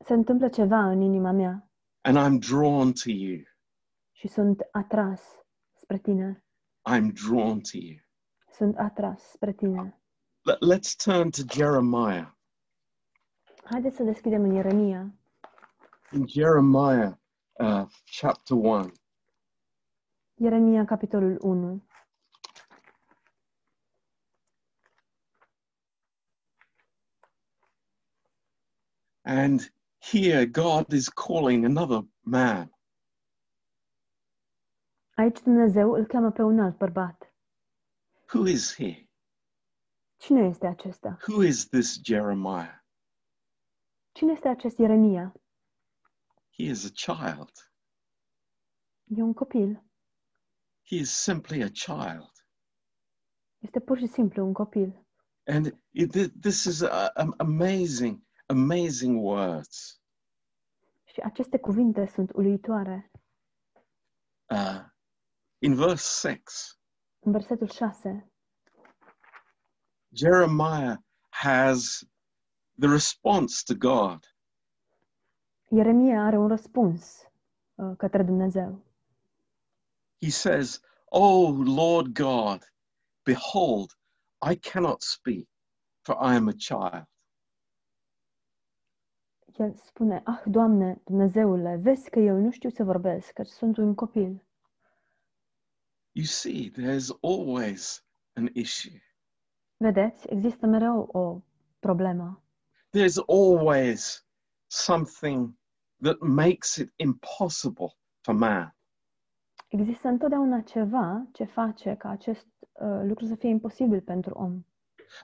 Se 0.06 0.14
întâmplă 0.14 0.48
ceva 0.50 0.90
în 0.90 1.02
inima 1.02 1.32
mea 1.32 1.70
and 2.02 2.18
I'm 2.18 2.48
drawn 2.50 2.92
to 2.92 3.10
you. 3.10 3.42
și 4.12 4.28
sunt 4.28 4.62
atras 4.72 5.22
spre 5.74 5.98
tine. 5.98 6.46
I'm 6.90 7.12
drawn 7.28 7.60
to 7.60 7.78
you. 7.78 7.98
Sunt 8.52 8.78
atras 8.78 9.24
spre 9.24 9.54
tine. 9.54 10.02
Let, 10.42 10.58
let's 10.58 10.96
turn 11.04 11.30
to 11.30 11.42
Jeremiah. 11.54 12.28
Haideți 13.64 13.96
să 13.96 14.04
deschidem 14.04 14.44
în 14.44 14.54
Ieremia, 14.54 15.14
In 16.12 16.28
Jeremiah 16.28 17.12
uh, 17.60 17.86
chapter 18.22 18.58
1, 18.58 18.92
Ieremia, 20.40 20.86
capitolul 20.86 21.38
1. 21.42 21.82
And 29.24 29.72
here 30.00 30.46
God 30.46 30.94
is 30.94 31.10
calling 31.10 31.66
another 31.66 32.02
man. 32.24 32.72
Aici 35.16 35.42
Dumnezeu 35.42 35.92
îl 35.94 36.06
cheamă 36.06 36.32
pe 36.32 36.42
un 36.42 36.60
alt 36.60 36.78
bărbat. 36.78 37.34
Who 38.34 38.48
is 38.48 38.76
he? 38.76 39.08
Cine 40.18 40.48
este 40.48 40.68
acesta? 40.68 41.18
Who 41.28 41.44
is 41.44 41.68
this 41.68 42.00
Jeremiah? 42.04 42.84
Cine 44.12 44.32
este 44.32 44.48
acest 44.48 44.78
Ieremia? 44.78 45.34
He 46.50 46.64
is 46.64 46.86
a 46.86 46.90
child. 46.94 47.52
E 49.18 49.22
un 49.22 49.34
copil. 49.34 49.87
He 50.90 50.96
is 50.96 51.12
simply 51.12 51.62
a 51.64 51.70
child. 51.70 52.32
Este 53.58 53.80
pur 53.80 53.98
și 53.98 54.08
simplu 54.08 54.46
un 54.46 54.54
copil. 54.54 55.06
And 55.46 55.66
it, 55.92 56.12
thi- 56.18 56.32
this 56.42 56.64
is 56.64 56.82
a, 56.82 57.08
a- 57.14 57.34
amazing, 57.38 58.22
amazing 58.46 59.24
words. 59.24 60.02
Și 61.04 61.20
aceste 61.22 61.60
cuvinte 61.60 62.06
sunt 62.06 62.32
uluitoare. 62.34 63.12
Uh, 64.50 64.84
in 65.60 65.76
verse 65.76 66.28
6, 66.28 66.42
În 67.20 67.32
versetul 67.32 67.70
6, 67.70 68.32
Jeremiah 70.16 70.96
has 71.30 72.00
the 72.80 72.90
response 72.90 73.62
to 73.66 73.74
God. 73.76 74.36
Ieremia 75.70 76.22
are 76.24 76.38
un 76.38 76.48
răspuns 76.48 77.22
uh, 77.76 77.94
către 77.98 78.24
Dumnezeu. 78.24 78.86
He 80.22 80.32
says, 80.32 80.80
Oh 81.12 81.50
Lord 81.50 82.14
God, 82.14 82.64
behold, 83.26 83.94
I 84.42 84.56
cannot 84.56 85.04
speak, 85.04 85.48
for 86.04 86.16
I 86.22 86.36
am 86.36 86.48
a 86.48 86.54
child. 86.54 87.06
El 89.60 89.76
spune, 89.76 90.22
ah, 90.26 90.42
Doamne, 90.46 91.02
Dumnezeule, 91.06 91.80
vezi 91.82 92.10
că 92.10 92.20
eu 92.20 92.38
nu 92.38 92.52
știu 92.52 92.70
să 92.70 92.84
vorbesc, 92.84 93.32
că 93.32 93.44
sunt 93.44 93.78
un 93.78 93.96
copil. 93.96 94.46
You 96.12 96.26
see, 96.26 96.72
there's 96.72 97.10
always 97.22 98.06
an 98.34 98.50
issue. 98.54 99.02
Vedeți, 99.78 100.28
există 100.30 100.66
mereu 100.66 101.10
o 101.12 101.42
problemă. 101.80 102.44
There's 102.98 103.18
always 103.28 104.26
something 104.68 105.58
that 106.02 106.20
makes 106.20 106.76
it 106.76 106.94
impossible 106.96 107.98
for 108.22 108.34
man. 108.34 108.77
Există 109.68 110.08
întotdeauna 110.08 110.62
ceva 110.62 111.28
ce 111.34 111.44
face 111.44 111.96
ca 111.96 112.10
acest 112.10 112.48
uh, 112.72 113.02
lucru 113.04 113.26
să 113.26 113.36
fie 113.36 113.50
imposibil 113.50 114.02
pentru 114.02 114.34
om. 114.34 114.66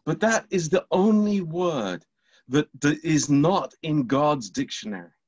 But 0.06 0.20
that 0.20 0.52
is 0.52 0.68
the 0.68 0.86
only 0.88 1.40
word 1.40 2.08
that, 2.52 2.70
that 2.80 2.98
is 3.02 3.28
not 3.28 3.78
in 3.80 4.08
God's 4.08 4.52
dictionary. 4.54 5.20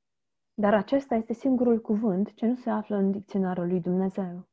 Dar 0.54 0.74
acesta 0.74 1.16
este 1.16 1.34
singurul 1.34 1.82
cuvânt 1.82 2.34
ce 2.34 2.46
nu 2.46 2.56
se 2.56 2.70
află 2.70 2.96
în 2.96 3.12
dicționarul 3.12 3.68
lui 3.68 3.82
Dumnezeu. 3.82 4.48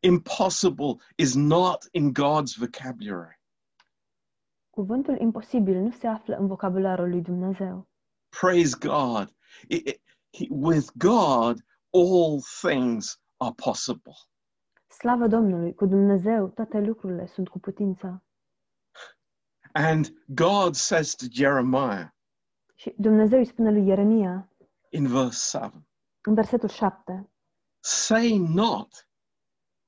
Impossible 0.00 0.96
is 1.16 1.34
not 1.34 1.88
in 1.90 2.12
God's 2.12 2.58
vocabulary. 2.58 3.42
Cuvântul 4.70 5.20
imposibil 5.20 5.80
nu 5.80 5.90
se 5.90 6.06
află 6.06 6.36
în 6.36 6.46
vocabularul 6.46 7.08
lui 7.08 7.20
Dumnezeu. 7.22 7.88
Praise 8.40 8.76
God. 8.80 9.34
It- 9.68 9.86
it- 9.86 10.48
with 10.50 10.86
God, 10.96 11.64
all 11.90 12.40
things 12.62 13.22
are 13.36 13.54
possible. 13.56 14.14
Slavă 14.88 15.26
Domnului, 15.26 15.74
cu 15.74 15.86
Dumnezeu 15.86 16.48
toate 16.48 16.80
lucrurile 16.80 17.26
sunt 17.26 17.48
cu 17.48 17.58
putință. 17.58 18.22
And 19.72 20.24
God 20.26 20.74
says 20.74 21.14
to 21.14 21.26
Jeremiah 21.30 22.08
Și 22.74 22.94
Dumnezeu 22.98 23.38
îi 23.38 23.46
spune 23.46 23.70
lui 23.70 23.86
Ieremia, 23.86 24.48
in 24.90 25.06
verse 25.06 25.58
7 25.58 25.84
în 26.20 26.34
versetul 26.34 26.68
7, 26.68 27.30
Say 27.80 28.38
not, 28.38 29.08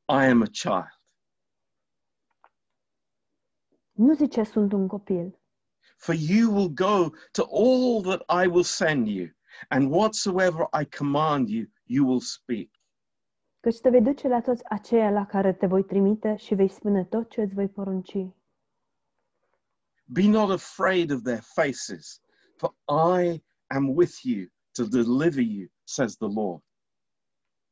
I 0.09 0.27
am 0.29 0.43
a 0.43 0.47
child, 0.47 1.01
nu 3.93 4.15
zice 4.15 4.43
sunt 4.43 4.73
un 4.73 4.87
copil, 4.87 5.41
for 5.97 6.15
you 6.15 6.55
will 6.55 6.69
go 6.69 7.11
to 7.33 7.43
all 7.43 8.03
that 8.03 8.45
I 8.45 8.47
will 8.47 8.65
send 8.65 9.07
you, 9.07 9.29
and 9.69 9.91
whatsoever 9.91 10.67
I 10.81 10.85
command 10.97 11.49
you, 11.49 11.67
you 11.85 12.07
will 12.07 12.21
speak. 12.21 12.76
Căci 13.67 13.81
te 13.81 13.91
vei 13.91 14.03
duce 14.03 14.29
la 14.29 14.41
toți 14.41 14.65
aceia 14.65 15.11
la 15.11 15.27
care 15.27 15.53
te 15.53 15.67
voi 15.67 15.85
trimite 15.85 16.37
și 16.37 16.55
vei 16.55 16.69
spune 16.69 17.05
tot 17.05 17.31
ce 17.31 17.43
îți 17.43 17.55
voi 17.55 17.69
porunci. 17.69 18.17
Be 20.05 20.29
not 20.29 20.51
afraid 20.51 21.11
of 21.11 21.23
their 21.23 21.41
faces, 21.43 22.21
for 22.57 22.75
I 23.19 23.43
am 23.67 23.95
with 23.95 24.13
you 24.23 24.47
to 24.73 24.85
deliver 24.85 25.43
you, 25.43 25.69
says 25.85 26.17
the 26.17 26.29
Lord. 26.29 26.63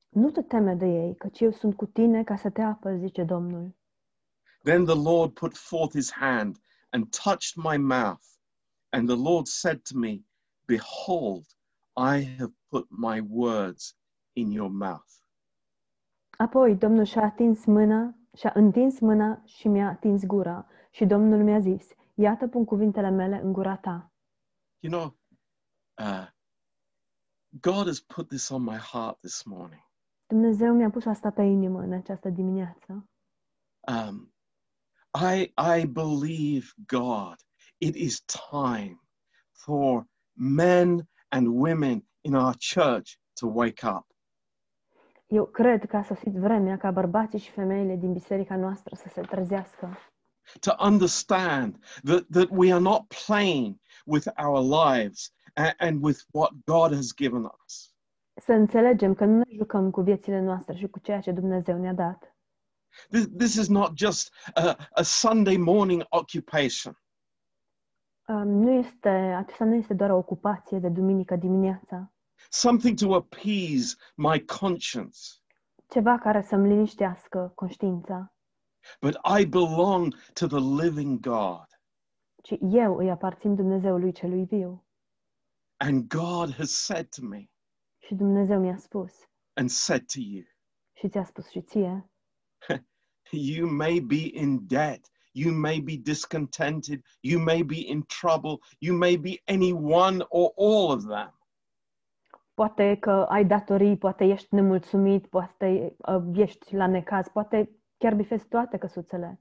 Nu 0.08 0.30
te 0.30 0.42
teme 0.42 0.74
de 0.74 0.86
ei, 0.86 1.16
căci 1.16 1.40
eu 1.40 1.52
sunt 1.52 1.76
cu 1.76 1.86
tine 1.86 2.24
ca 2.24 2.36
să 2.36 2.50
te 2.50 2.60
apăr, 2.60 2.98
zice 2.98 3.24
Domnul. 3.24 3.74
Then 4.62 4.84
the 4.84 5.02
Lord 5.02 5.32
put 5.32 5.56
forth 5.56 5.94
his 5.94 6.12
hand 6.12 6.56
and 6.90 7.16
touched 7.24 7.64
my 7.70 7.76
mouth. 7.76 8.24
And 8.88 9.08
the 9.08 9.16
Lord 9.16 9.46
said 9.46 9.82
to 9.82 9.98
me, 9.98 10.24
Behold, 10.64 11.44
I 11.96 12.36
have 12.38 12.52
put 12.68 12.86
my 12.90 13.20
words 13.20 13.96
in 14.32 14.50
your 14.50 14.70
mouth. 14.70 15.23
Apoi 16.44 16.76
Domnul 16.76 17.04
și-a 17.04 17.22
atins 17.22 17.64
mâna, 17.64 18.14
și-a 18.36 18.52
întins 18.54 19.00
mâna 19.00 19.42
și 19.44 19.68
mi-a 19.68 19.88
atins 19.88 20.24
gura. 20.24 20.66
Și 20.90 21.04
Domnul 21.04 21.42
mi-a 21.42 21.58
zis, 21.58 21.88
iată 22.14 22.48
pun 22.48 22.64
cuvintele 22.64 23.10
mele 23.10 23.40
în 23.42 23.52
gura 23.52 23.76
ta. 23.76 24.12
You 24.78 24.92
know, 24.92 25.16
uh, 25.98 26.26
God 27.60 27.86
has 27.86 28.00
put 28.00 28.28
this 28.28 28.48
on 28.48 28.62
my 28.62 28.76
heart 28.76 29.20
this 29.20 29.42
morning. 29.42 29.82
Dumnezeu 30.26 30.74
mi-a 30.74 30.90
pus 30.90 31.04
asta 31.04 31.30
pe 31.30 31.42
inimă 31.42 31.80
în 31.80 31.92
această 31.92 32.28
dimineață. 32.28 33.08
Um, 33.88 34.34
I, 35.34 35.52
I 35.78 35.86
believe 35.86 36.66
God. 36.86 37.36
It 37.78 37.94
is 37.94 38.24
time 38.52 39.00
for 39.50 40.06
men 40.32 41.08
and 41.28 41.46
women 41.46 42.06
in 42.20 42.34
our 42.34 42.54
church 42.74 43.18
to 43.40 43.46
wake 43.46 43.86
up. 43.86 44.13
Eu 45.26 45.46
cred 45.46 45.84
că 45.86 45.96
a 45.96 46.02
sosit 46.02 46.32
vremea 46.32 46.76
ca 46.76 46.90
bărbații 46.90 47.38
și 47.38 47.50
femeile 47.50 47.96
din 47.96 48.12
biserica 48.12 48.56
noastră 48.56 48.94
să 48.94 49.08
se 49.08 49.20
trezească. 49.20 49.98
to 50.60 50.74
understand 50.78 51.78
that, 52.04 52.30
that 52.30 52.50
we 52.50 52.70
are 52.70 52.80
not 52.80 53.08
playing 53.26 53.78
with 54.06 54.28
our 54.38 54.60
lives 54.60 55.30
and, 55.56 55.74
and 55.80 56.02
with 56.02 56.24
what 56.32 56.52
God 56.66 56.92
has 56.92 57.12
given 57.12 57.48
us. 57.64 57.94
Să 58.36 58.52
înțelegem 58.52 59.14
că 59.14 59.24
nu 59.24 59.36
ne 59.36 59.54
jucăm 59.56 59.90
cu 59.90 60.00
viețile 60.00 60.40
noastre 60.40 60.74
și 60.74 60.86
cu 60.86 60.98
ceea 60.98 61.20
ce 61.20 61.32
Dumnezeu 61.32 61.78
ne-a 61.78 61.92
dat. 61.94 62.36
This, 63.10 63.28
this 63.36 63.54
is 63.54 63.68
not 63.68 63.96
just 63.96 64.34
a, 64.54 64.76
a 64.92 65.02
Sunday 65.02 65.56
morning 65.56 66.04
occupation. 66.08 66.98
Um, 68.28 68.48
Nu 68.48 68.70
este, 68.70 69.08
acesta 69.08 69.64
nu 69.64 69.74
este 69.74 69.94
doar 69.94 70.10
o 70.10 70.16
ocupație 70.16 70.78
de 70.78 70.88
duminică 70.88 71.36
dimineața, 71.36 72.12
something 72.50 72.96
to 72.98 73.14
appease 73.14 73.96
my 74.16 74.44
conscience, 74.44 75.18
ceva 75.88 76.18
care 76.18 76.42
să-mi 76.42 76.68
liniștească 76.68 77.52
conștiința, 77.54 78.34
but 79.00 79.14
I 79.40 79.46
belong 79.46 80.14
to 80.32 80.46
the 80.46 80.60
living 80.84 81.20
God. 81.20 81.66
ci 82.42 82.54
eu 82.60 82.96
îi 82.96 83.10
aparțin 83.10 83.54
Dumnezeului 83.54 84.12
celui 84.12 84.44
viu. 84.44 84.84
And 85.76 86.08
God 86.08 86.54
has 86.54 86.70
said 86.70 87.08
to 87.08 87.22
me 87.26 87.50
Și 87.98 88.14
Dumnezeu 88.14 88.60
mi-a 88.60 88.76
spus 88.76 89.12
and 89.56 89.70
said 89.70 90.04
to 90.06 90.20
you, 90.20 90.44
și 90.92 91.08
ți-a 91.08 91.24
spus 91.24 91.48
și 91.50 91.60
ție, 91.60 92.10
you 93.30 93.68
may 93.70 94.00
be 94.00 94.30
in 94.32 94.66
debt. 94.66 95.12
You 95.36 95.52
may 95.52 95.80
be 95.80 95.96
discontented. 95.96 97.02
You 97.20 97.40
may 97.40 97.62
be 97.62 97.80
in 97.88 98.02
trouble. 98.06 98.60
You 98.78 98.96
may 98.96 99.16
be 99.16 99.42
any 99.46 99.72
one 99.72 100.24
or 100.28 100.52
all 100.56 100.92
of 100.92 101.02
them. 101.08 101.32
Poate 102.54 102.96
că 103.00 103.10
ai 103.10 103.44
datorii, 103.44 103.96
poate 103.96 104.24
ești 104.24 104.54
nemulțumit, 104.54 105.26
poate 105.26 105.96
uh, 105.98 106.22
ești 106.34 106.74
la 106.74 106.86
necaz, 106.86 107.28
poate 107.28 107.70
chiar 107.96 108.14
bifezi 108.14 108.46
toate 108.48 108.78
căsuțele. 108.78 109.40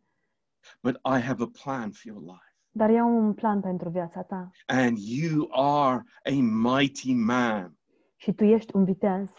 But 0.82 0.95
I 0.95 1.19
have 1.19 1.43
a 1.43 1.49
plan 1.63 1.91
for 1.91 2.06
your 2.13 2.21
life. 2.21 2.56
Dar 2.71 2.89
eu 2.89 3.04
am 3.04 3.13
un 3.26 3.34
plan 3.34 3.62
pentru 3.62 3.89
viața 3.89 4.21
ta 4.23 4.52
And 4.65 4.97
you 4.97 5.47
are 5.52 6.04
a 6.23 6.32
mighty 6.41 7.13
man 7.13 7.78
și 8.15 8.34
tu 8.34 8.43
ești 8.43 8.76
un 8.76 8.84
viteaz 8.84 9.32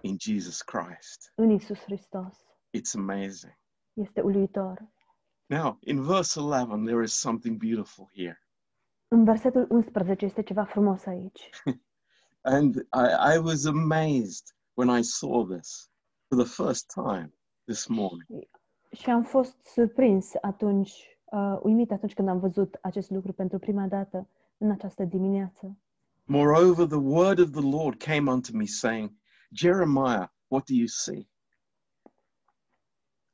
in 0.00 0.16
Jesus 0.20 0.62
Christ. 0.62 1.32
în 1.34 1.50
Isus 1.50 1.78
Hristos. 1.82 2.46
It's 2.76 2.94
amazing. 2.94 3.58
Este 3.92 4.20
uluitor. 4.20 4.88
Now, 5.46 5.78
in 5.80 6.02
verse 6.02 6.40
11, 6.40 6.84
there 6.84 7.02
is 7.02 7.12
something 7.20 7.56
beautiful 7.56 8.10
here. 8.14 8.42
În 9.08 9.24
versetul 9.24 9.66
11 9.70 10.24
este 10.24 10.42
ceva 10.42 10.64
frumos 10.64 11.06
aici. 11.06 11.48
And 12.50 12.82
I, 12.94 13.34
I 13.34 13.38
was 13.38 13.66
amazed 13.66 14.54
when 14.74 14.88
I 14.88 15.02
saw 15.02 15.44
this 15.44 15.90
for 16.28 16.36
the 16.36 16.46
first 16.46 16.88
time 16.88 17.30
this 17.66 17.86
morning. 17.88 18.48
Și 18.92 19.10
am 19.10 19.22
fost 19.22 19.56
surprins 19.64 20.30
atunci 20.40 21.18
uh, 21.24 21.58
uimit 21.62 21.90
atunci 21.90 22.14
când 22.14 22.28
am 22.28 22.38
văzut 22.38 22.78
acest 22.82 23.10
lucru 23.10 23.32
pentru 23.32 23.58
prima 23.58 23.86
dată 23.86 24.28
în 24.58 24.70
această 24.70 25.04
dimineață. 25.04 25.76
Moreover, 26.24 26.86
the 26.86 26.96
word 26.96 27.38
of 27.38 27.50
the 27.50 27.68
Lord 27.76 28.02
came 28.02 28.30
unto 28.30 28.56
me, 28.56 28.64
saying, 28.64 29.10
Jeremiah, 29.50 30.28
what 30.46 30.64
do 30.64 30.74
you 30.74 30.86
see? 30.86 31.28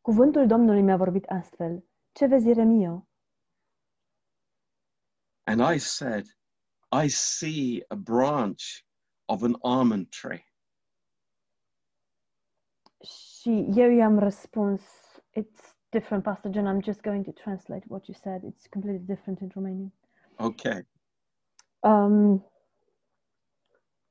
Cuvântul 0.01 0.47
Domnului 0.47 0.83
mi-a 0.83 0.97
vorbit 0.97 1.25
astfel. 1.25 1.85
Ce 2.13 2.27
vezi, 2.27 2.47
Ieremio? 2.47 3.09
And 5.45 5.75
I 5.75 5.79
said, 5.79 6.25
I 7.05 7.09
see 7.09 7.85
a 7.89 7.95
branch 7.95 8.84
of 9.27 9.43
an 9.43 9.57
almond 9.61 10.09
tree. 10.09 10.53
Și 13.03 13.67
eu 13.75 13.91
i-am 13.91 14.19
răspuns, 14.19 14.83
it's 15.33 15.75
different, 15.89 16.23
Pastor 16.23 16.51
John, 16.51 16.67
I'm 16.67 16.85
just 16.85 17.01
going 17.01 17.25
to 17.25 17.33
translate 17.33 17.85
what 17.89 18.07
you 18.07 18.17
said. 18.23 18.43
It's 18.43 18.67
completely 18.67 19.05
different 19.05 19.41
in 19.41 19.49
Romanian. 19.49 19.93
Okay. 20.37 20.87
Um, 21.81 22.45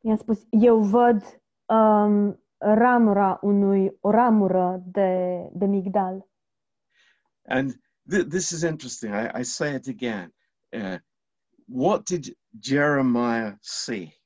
i-am 0.01 0.17
spus, 0.17 0.45
eu 0.49 0.81
văd 0.83 1.41
um, 1.65 2.43
ramura 2.57 3.39
unui, 3.41 3.97
o 3.99 4.09
ramură 4.09 4.83
de, 4.85 5.49
de 5.53 5.65
migdal. 5.65 6.27
And 7.47 7.71
th- 8.09 8.27
this 8.27 8.51
is 8.51 8.63
interesting. 8.63 9.13
I, 9.13 9.39
I 9.39 9.43
say 9.43 9.75
it 9.75 9.87
again. 9.87 10.33
Uh, 10.71 10.97
what 11.65 12.05
did 12.05 12.37
Jeremiah 12.59 13.53
see? 13.61 14.21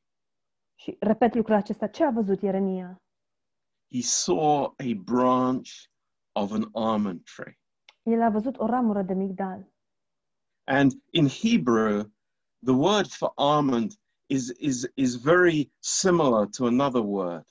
Și 0.88 0.98
repet 1.00 1.34
lucrul 1.34 1.56
acesta, 1.56 1.88
ce 1.88 2.04
a 2.04 2.10
văzut 2.10 2.42
Ieremia? 2.42 3.02
He 3.94 4.02
saw 4.02 4.64
a 4.64 4.94
branch 5.04 5.70
of 6.32 6.52
an 6.52 6.70
almond 6.74 7.24
tree. 7.36 7.60
El 8.04 8.22
a 8.22 8.30
văzut 8.30 8.58
o 8.58 8.66
ramură 8.66 9.02
de 9.02 9.14
migdal. 9.14 9.74
And 10.64 10.92
in 11.10 11.28
Hebrew, 11.28 12.12
the 12.66 12.74
word 12.74 13.08
for 13.08 13.32
almond 13.36 13.92
is, 14.26 14.52
is, 14.58 14.92
is 14.94 15.16
very 15.16 15.72
similar 15.80 16.48
to 16.58 16.66
another 16.66 17.02
word. 17.06 17.48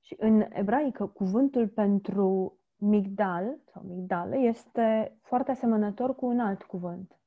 Și 0.00 0.16
în 0.18 0.44
ebraică, 0.48 1.06
cuvântul 1.06 1.68
pentru 1.68 2.58
migdal 2.76 3.58
sau 3.72 3.82
migdale 3.82 4.36
este 4.36 5.18
foarte 5.22 5.50
asemănător 5.50 6.14
cu 6.14 6.26
un 6.26 6.40
alt 6.40 6.62
cuvânt. 6.62 7.18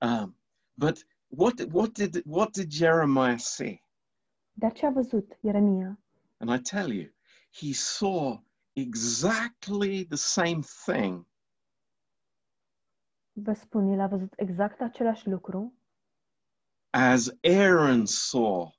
Um, 0.00 0.38
but 0.74 1.06
what, 1.26 1.54
what, 1.72 1.90
did, 1.92 2.22
what 2.24 2.50
did 2.50 2.70
Jeremiah 2.70 3.38
see? 3.38 3.85
Dar 4.58 4.72
ce 4.72 4.86
a 4.86 4.90
văzut 4.90 5.38
Ieremia? 5.40 5.98
And 6.38 6.50
I 6.60 6.62
tell 6.62 6.92
you, 6.92 7.10
he 7.52 7.72
saw 7.72 8.38
exactly 8.72 10.04
the 10.04 10.16
same 10.16 10.60
thing 10.84 11.26
Vă 13.32 13.52
spun, 13.52 13.92
el 13.92 14.00
a 14.00 14.06
văzut 14.06 14.32
exact 14.36 14.80
același 14.80 15.28
lucru 15.28 15.74
as 16.90 17.30
Aaron 17.42 18.06
saw 18.06 18.70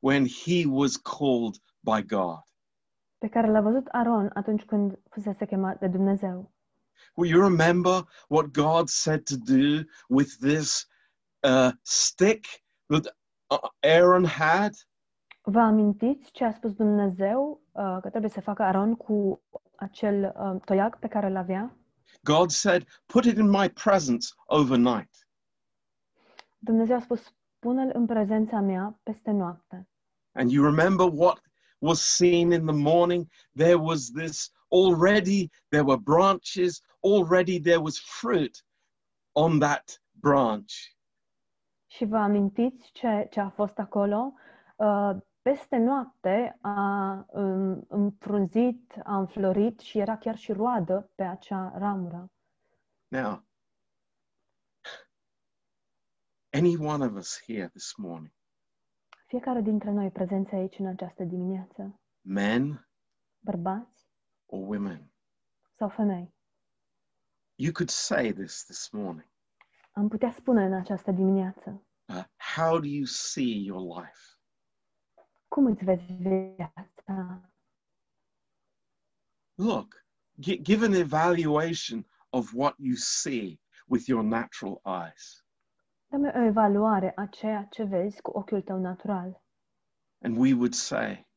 when 0.00 0.26
he 0.26 0.66
was 0.66 0.96
called 0.96 1.56
by 1.80 2.02
God. 2.02 2.42
pe 3.18 3.28
care 3.28 3.50
l-a 3.50 3.60
văzut 3.60 3.86
Aron 3.86 4.30
atunci 4.34 4.64
când 4.64 4.98
fusese 5.10 5.46
chemat 5.46 5.78
de 5.78 5.88
Dumnezeu. 5.88 6.52
Will 7.14 7.30
you 7.30 7.42
remember 7.42 8.08
what 8.28 8.46
God 8.52 8.88
said 8.88 9.22
to 9.24 9.36
do 9.36 9.84
with 10.08 10.38
this 10.40 10.86
uh, 11.40 11.70
stick 11.82 12.46
that 12.86 13.16
Aaron 13.80 14.24
had? 14.24 14.72
Vă 15.42 15.60
amintiți 15.60 16.30
ce 16.30 16.44
a 16.44 16.52
spus 16.52 16.72
Dumnezeu 16.72 17.62
uh, 17.72 17.98
că 18.00 18.08
trebuie 18.08 18.30
să 18.30 18.40
facă 18.40 18.62
Aron 18.62 18.94
cu 18.94 19.42
acel 19.76 20.34
uh, 20.36 20.60
toiac 20.64 20.98
pe 20.98 21.08
care 21.08 21.26
îl 21.26 21.36
avea? 21.36 21.76
God 22.22 22.50
said, 22.50 22.84
Put 23.06 23.24
it 23.24 23.36
in 23.36 23.50
my 23.50 23.68
presence 23.68 24.26
overnight. 24.46 25.28
Dumnezeu 26.58 26.96
a 26.96 27.00
spus, 27.00 27.34
pune-l 27.58 27.90
în 27.94 28.06
prezența 28.06 28.60
mea 28.60 29.00
peste 29.02 29.30
noapte. 29.30 29.88
And 30.32 30.50
you 30.50 30.64
remember 30.64 31.06
what 31.12 31.40
was 31.78 32.00
seen 32.00 32.52
in 32.52 32.66
the 32.66 32.74
morning? 32.74 33.28
There 33.56 33.76
was 33.76 34.10
this 34.10 34.50
already, 34.68 35.50
there 35.68 35.84
were 35.84 36.00
branches, 36.00 36.80
already 37.00 37.60
there 37.60 37.80
was 37.80 37.98
fruit 37.98 38.64
on 39.32 39.58
that 39.58 40.02
branch. 40.10 40.93
Și 41.94 42.04
vă 42.04 42.16
amintiți 42.16 42.92
ce, 42.92 43.26
ce 43.30 43.40
a 43.40 43.48
fost 43.48 43.78
acolo? 43.78 44.32
Uh, 44.76 45.16
peste 45.42 45.76
noapte 45.76 46.58
a 46.60 47.24
um, 47.28 47.84
înfrunzit, 47.88 48.94
a 49.04 49.18
înflorit 49.18 49.80
și 49.80 49.98
era 49.98 50.18
chiar 50.18 50.36
și 50.36 50.52
roadă 50.52 51.10
pe 51.14 51.22
acea 51.22 51.72
ramură. 51.76 52.32
Now, 53.08 53.44
any 56.50 56.76
one 56.76 57.04
of 57.04 57.12
us 57.12 57.42
here 57.46 57.68
this 57.68 57.94
morning, 57.96 58.32
Fiecare 59.26 59.60
dintre 59.60 59.90
noi 59.90 60.10
prezenți 60.10 60.54
aici 60.54 60.78
în 60.78 60.86
această 60.86 61.24
dimineață, 61.24 62.00
men 62.20 62.88
bărbați 63.38 64.08
or 64.46 64.68
women, 64.68 65.12
sau 65.78 65.88
femei, 65.88 66.34
you 67.54 67.72
could 67.72 67.90
say 67.90 68.32
this 68.32 68.64
this 68.64 68.90
morning. 68.90 69.32
Am 69.96 70.08
putea 70.08 70.30
spune 70.32 70.64
în 70.64 70.72
această 70.72 71.10
dimineață, 71.10 71.86
Uh, 72.08 72.24
how 72.56 72.78
do 72.80 72.86
you 72.86 73.04
see 73.04 73.62
your 73.62 73.80
life? 74.02 74.18
cum 75.48 75.66
îți 75.66 75.84
vezi 75.84 76.12
viața? 76.12 77.50
Look, 79.54 80.06
gi- 80.42 80.60
give 80.62 80.84
an 80.84 80.92
evaluation 80.92 82.06
of 82.30 82.52
what 82.54 82.74
you 82.78 82.94
see 82.96 83.60
with 83.86 84.06
your 84.06 84.22
natural 84.24 84.80
eyes. 85.04 85.44
Dă-mi 86.06 86.28
o 86.28 86.44
evaluare 86.44 87.12
a 87.16 87.26
ceea 87.26 87.64
ce 87.64 87.84
vezi 87.84 88.20
cu 88.20 88.30
ochiul 88.30 88.62
tău 88.62 88.78
natural. 88.78 89.42
And 90.24 90.36
we 90.36 90.52
would 90.52 90.74
say, 90.74 91.28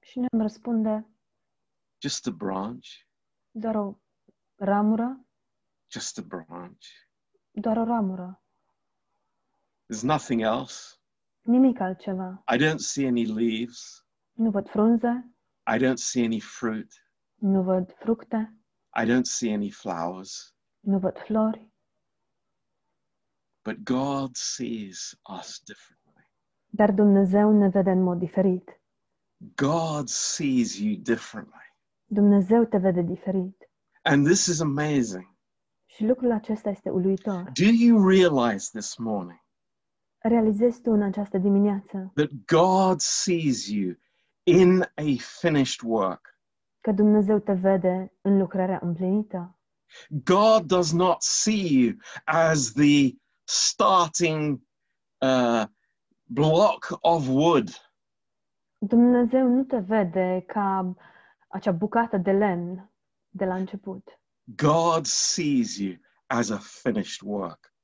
Și 0.00 0.18
noi 0.18 0.28
îmi 0.30 0.42
răspunde, 0.42 1.06
just 2.00 2.26
a 2.26 2.30
branch, 2.30 2.86
doar 3.50 3.74
o 3.74 3.98
ramură, 4.58 5.26
just 5.90 6.18
a 6.18 6.22
branch. 6.22 6.86
Doar 7.52 7.76
o 7.76 7.84
ramură, 7.84 8.42
There's 9.92 10.02
nothing 10.02 10.40
else. 10.40 10.96
nimic 11.42 11.80
altceva. 11.80 12.42
I 12.54 12.56
don't 12.58 12.78
see 12.78 13.06
any 13.06 13.24
leaves. 13.26 14.06
Nu 14.32 14.50
văd 14.50 14.68
frunze, 14.68 15.34
I 15.74 15.78
don't 15.78 15.96
see 15.98 16.24
any 16.24 16.40
fruit. 16.40 16.92
nu 17.34 17.62
văd 17.62 17.92
fructe, 17.98 18.56
I 19.02 19.06
don't 19.06 19.24
see 19.24 19.52
any 19.54 19.70
flowers. 19.70 20.54
nu 20.80 20.98
văd 20.98 21.18
flori, 21.18 21.70
But 23.64 23.82
God 23.84 24.36
sees 24.36 25.18
us 25.38 25.60
differently. 25.64 26.30
dar 26.70 26.92
Dumnezeu 26.92 27.52
ne 27.58 27.68
vede 27.68 27.90
în 27.90 28.02
mod 28.02 28.18
diferit. 28.18 28.80
God 29.56 30.08
sees 30.08 30.78
you 30.78 30.96
differently. 30.96 31.74
Dumnezeu 32.04 32.64
te 32.64 32.78
vede 32.78 33.02
diferit. 33.02 33.70
And 34.02 34.24
this 34.26 34.46
is 34.46 34.60
amazing. 34.60 35.31
Și 35.94 36.04
lucrul 36.04 36.32
acesta 36.32 36.70
este 36.70 36.90
uluitor. 36.90 37.42
Do 37.42 37.68
you 37.84 38.08
realize 38.08 38.68
this 38.78 38.96
morning 38.96 39.40
Realizezi 40.18 40.80
tu 40.80 40.90
în 40.90 41.02
această 41.02 41.38
dimineață 41.38 42.12
that 42.14 42.30
God 42.46 43.00
sees 43.00 43.66
you 43.68 43.94
in 44.42 44.80
a 44.82 45.16
finished 45.40 45.80
work? 45.84 46.32
că 46.80 46.92
Dumnezeu 46.92 47.38
te 47.38 47.52
vede 47.52 48.12
în 48.20 48.38
lucrarea 48.38 48.78
împlinită. 48.82 49.58
God 50.24 50.66
does 50.66 50.92
not 50.92 51.22
see 51.22 51.82
you 51.82 51.96
as 52.24 52.72
the 52.72 53.14
starting 53.44 54.60
uh, 55.18 55.64
block 56.24 56.98
of 57.00 57.28
wood. 57.28 57.68
Dumnezeu 58.78 59.48
nu 59.48 59.64
te 59.64 59.78
vede 59.78 60.44
ca 60.46 60.94
acea 61.48 61.72
bucată 61.72 62.16
de 62.16 62.32
lemn 62.32 62.90
de 63.28 63.44
la 63.44 63.54
început, 63.54 64.21
God 64.56 65.06
sees 65.06 65.76
you 65.78 65.96
as 66.26 66.50
a 66.50 66.58
finished 66.58 67.20
work. 67.22 67.74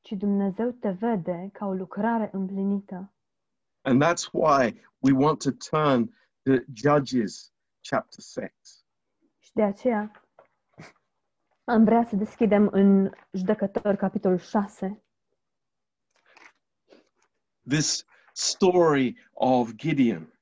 ci 0.00 0.12
Dumnezeu 0.12 0.70
te 0.70 0.90
vede 0.90 1.48
ca 1.52 1.66
o 1.66 1.72
lucrare 1.74 2.30
împlinită. 2.32 3.12
And 3.82 4.02
that's 4.02 4.28
why 4.32 4.80
we 4.98 5.12
want 5.12 5.42
to 5.42 5.50
turn 5.50 6.14
to 6.42 6.52
Judges 6.72 7.52
chapter 7.88 8.20
6. 8.20 8.54
Și 9.38 9.50
de 9.52 9.62
aceea 9.62 10.10
am 11.64 11.84
vrea 11.84 12.04
să 12.04 12.16
deschidem 12.16 12.68
în 12.72 13.10
Judecători, 13.32 13.96
capitolul 13.96 14.38
6, 14.38 15.02
This 17.68 18.04
story 18.32 19.30
of 19.32 19.74
Gideon, 19.74 20.38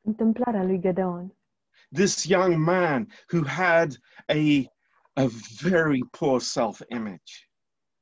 întâmplarea 0.00 0.62
lui 0.62 0.80
Gedeon. 0.80 1.34
This 1.94 2.24
young 2.24 2.56
man 2.64 3.06
who 3.32 3.44
had 3.46 3.96
a, 4.28 4.66
a 5.16 5.26
very 5.62 6.02
poor 6.10 6.40
self 6.40 6.80
image. 6.88 7.50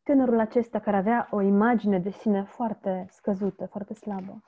Tânărul 0.03 0.41
acesta 0.41 0.81
care 0.81 0.97
avea 0.97 1.29
o 1.31 1.41
imagine 1.41 1.99
de 1.99 2.11
sine 2.11 2.45
foarte 2.45 3.07
scăzută, 3.11 3.67
foarte 3.67 3.95
slabă, 3.95 4.43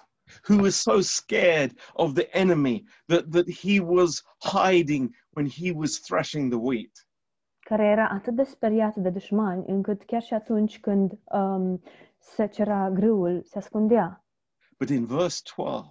who 0.48 0.62
was 0.62 0.74
so 0.74 1.00
scared 1.00 1.72
of 1.92 2.12
the 2.14 2.28
enemy 2.30 2.84
that, 3.06 3.24
that 3.30 3.50
he 3.50 3.80
was 3.80 4.22
hiding 4.38 5.14
when 5.30 5.48
he 5.48 5.72
was 5.74 6.00
threshing 6.00 6.50
the 6.50 6.58
wheat. 6.60 7.06
care 7.60 7.84
era 7.84 8.08
atât 8.08 8.34
de 8.34 8.42
speriat 8.42 8.96
de 8.96 9.10
dușmani, 9.10 9.64
încât 9.66 10.02
chiar 10.04 10.22
și 10.22 10.34
atunci 10.34 10.80
când 10.80 11.18
um, 11.24 11.82
se 12.18 12.46
cera 12.46 12.90
grâul, 12.90 13.42
se 13.44 13.58
ascundea. 13.58 14.24
But 14.78 14.88
in 14.88 15.04
verse 15.04 15.40
12, 15.56 15.88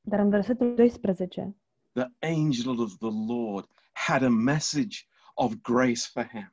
Dar 0.00 0.18
în 0.18 0.30
versetul 0.30 0.74
12, 0.74 1.56
the 1.98 2.28
angel 2.28 2.80
of 2.80 2.96
the 2.98 3.10
Lord 3.34 3.64
had 3.92 4.22
a 4.22 4.28
message 4.28 5.06
of 5.34 5.54
grace 5.62 6.08
for 6.12 6.28
him. 6.32 6.52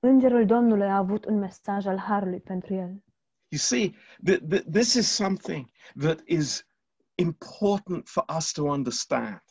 îngerul 0.00 0.46
Domnului 0.46 0.86
a 0.86 0.96
avut 0.96 1.24
un 1.24 1.38
mesaj 1.38 1.86
al 1.86 1.96
harului 1.98 2.40
pentru 2.40 2.74
el. 2.74 3.02
You 3.48 3.58
see, 3.58 3.90
th- 4.30 4.40
th- 4.48 4.64
this 4.72 4.94
is 4.94 5.10
something 5.10 5.70
that 6.00 6.20
is 6.24 6.66
important 7.14 8.08
for 8.08 8.24
us 8.36 8.52
to 8.52 8.62
understand. 8.62 9.42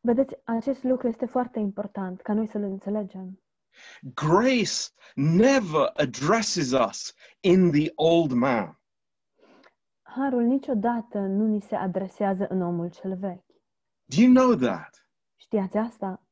Vedeți, 0.00 0.34
acest 0.44 0.82
lucru 0.82 1.08
este 1.08 1.26
foarte 1.26 1.58
important 1.58 2.20
ca 2.20 2.34
noi 2.34 2.46
să-l 2.48 2.62
înțelegem. 2.62 3.42
Grace 4.14 4.72
never 5.14 5.90
addresses 5.94 6.72
us 6.72 7.14
in 7.40 7.70
the 7.70 7.92
old 7.94 8.32
man. 8.32 8.80
Harul 10.02 10.42
niciodată 10.42 11.18
nu 11.18 11.46
ni 11.46 11.60
se 11.60 11.74
adresează 11.74 12.46
în 12.48 12.62
omul 12.62 12.90
cel 12.90 13.16
vechi. 13.16 13.44
Do 14.08 14.22
you 14.22 14.32
know 14.32 14.54
that? 14.54 15.06
Știați 15.36 15.76
asta? 15.76 16.22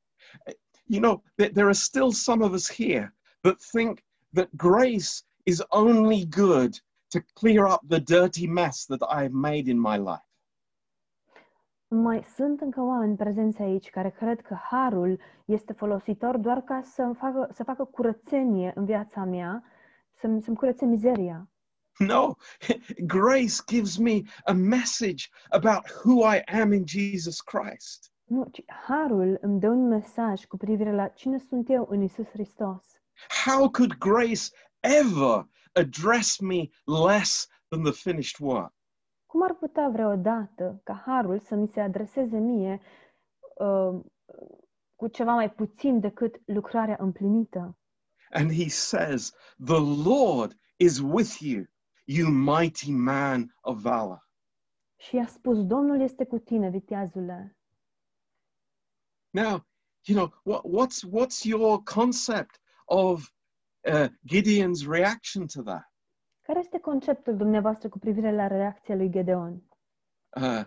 You 0.84 1.00
know, 1.00 1.22
th- 1.42 1.52
there 1.52 1.66
are 1.66 1.72
still 1.72 2.10
some 2.10 2.44
of 2.44 2.52
us 2.52 2.76
here 2.76 3.14
that 3.40 3.60
think 3.70 3.98
that 4.32 4.48
grace 4.56 5.22
is 5.42 5.62
only 5.68 6.26
good 6.26 6.74
to 7.08 7.18
clear 7.34 7.64
up 7.66 7.80
the 7.88 7.98
dirty 8.00 8.46
mess 8.46 8.84
that 8.86 9.00
I've 9.10 9.32
made 9.32 9.70
in 9.70 9.78
my 9.80 9.96
life. 9.96 10.24
Mai 11.88 12.22
sunt 12.34 12.60
încă 12.60 12.80
oameni 12.80 13.16
prezenți 13.16 13.62
aici 13.62 13.90
care 13.90 14.10
cred 14.10 14.40
că 14.40 14.54
harul 14.54 15.20
este 15.44 15.72
folositor 15.72 16.36
doar 16.36 16.60
ca 16.60 16.80
să 16.82 17.12
facă, 17.18 17.48
să 17.52 17.64
facă 17.64 17.84
curățenie 17.84 18.72
în 18.74 18.84
viața 18.84 19.24
mea, 19.24 19.64
să-mi, 20.20 20.42
să-mi 20.42 20.56
curățe 20.56 20.84
mizeria. 20.84 21.48
No, 22.12 22.36
grace 23.06 23.60
gives 23.66 23.98
me 23.98 24.24
a 24.46 24.54
message 24.54 25.30
about 25.50 25.84
who 26.04 26.22
I 26.22 26.42
am 26.48 26.72
in 26.72 26.84
Jesus 26.86 27.40
Christ. 27.40 28.10
Nu, 28.24 28.48
ci 28.52 28.62
harul 28.66 29.38
îmi 29.40 29.60
dă 29.60 29.68
un 29.68 29.88
mesaj 29.88 30.44
cu 30.44 30.56
privire 30.56 30.94
la 30.94 31.08
cine 31.08 31.38
sunt 31.38 31.70
eu 31.70 31.86
în 31.90 32.02
Isus 32.02 32.26
Hristos. 32.28 32.84
How 33.44 33.70
could 33.70 33.98
grace 33.98 34.50
ever 34.80 35.48
address 35.72 36.38
me 36.40 36.68
less 36.84 37.48
than 37.68 37.82
the 37.82 37.92
finished 37.92 38.38
work? 38.40 38.74
Cum 39.26 39.42
ar 39.42 39.54
putea 39.54 39.88
vreodată 39.88 40.80
ca 40.84 41.02
harul 41.06 41.38
să 41.40 41.54
mi 41.54 41.68
se 41.68 41.80
adreseze 41.80 42.38
mie 42.38 42.80
uh, 43.54 44.00
cu 44.94 45.08
ceva 45.08 45.32
mai 45.34 45.50
puțin 45.50 46.00
decât 46.00 46.40
lucrarea 46.44 46.96
împlinită? 46.98 47.78
And 48.30 48.52
he 48.52 48.68
says, 48.68 49.32
The 49.64 49.80
Lord 50.08 50.56
is 50.76 51.00
with 51.00 51.40
you, 51.40 51.64
you 52.06 52.30
mighty 52.30 52.92
man 52.92 53.54
of 53.60 53.80
valor. 53.80 54.28
Și 54.96 55.14
i-a 55.14 55.26
spus, 55.26 55.66
Domnul 55.66 56.00
este 56.00 56.24
cu 56.24 56.38
tine, 56.38 56.68
viteazule. 56.70 57.56
Now, 59.30 59.66
you 60.06 60.16
know, 60.16 60.32
what, 60.42 60.62
what's, 60.64 61.04
what's 61.04 61.44
your 61.44 61.82
concept 61.82 62.60
of 62.84 63.32
uh, 63.86 64.08
Gideon's 64.24 64.86
reaction 64.86 65.46
to 65.46 65.62
that? 65.62 65.90
Care 66.42 66.58
este 66.58 66.78
conceptul 66.78 67.36
dumneavoastră 67.36 67.88
cu 67.88 67.98
privire 67.98 68.34
la 68.34 68.46
reacția 68.46 68.94
lui 68.94 69.10
Gedeon? 69.10 69.62
Uh, 70.36 70.64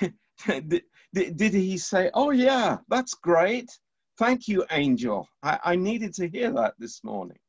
did, 1.10 1.36
did, 1.36 1.52
he 1.52 1.76
say, 1.76 2.08
Oh, 2.12 2.32
yeah, 2.32 2.78
that's 2.88 3.14
great. 3.20 3.80
Thank 4.14 4.46
you, 4.46 4.64
angel. 4.68 5.28
I, 5.42 5.72
I 5.72 5.76
needed 5.76 6.14
to 6.14 6.26
hear 6.26 6.52
that 6.52 6.74
this 6.78 7.02
morning. 7.02 7.40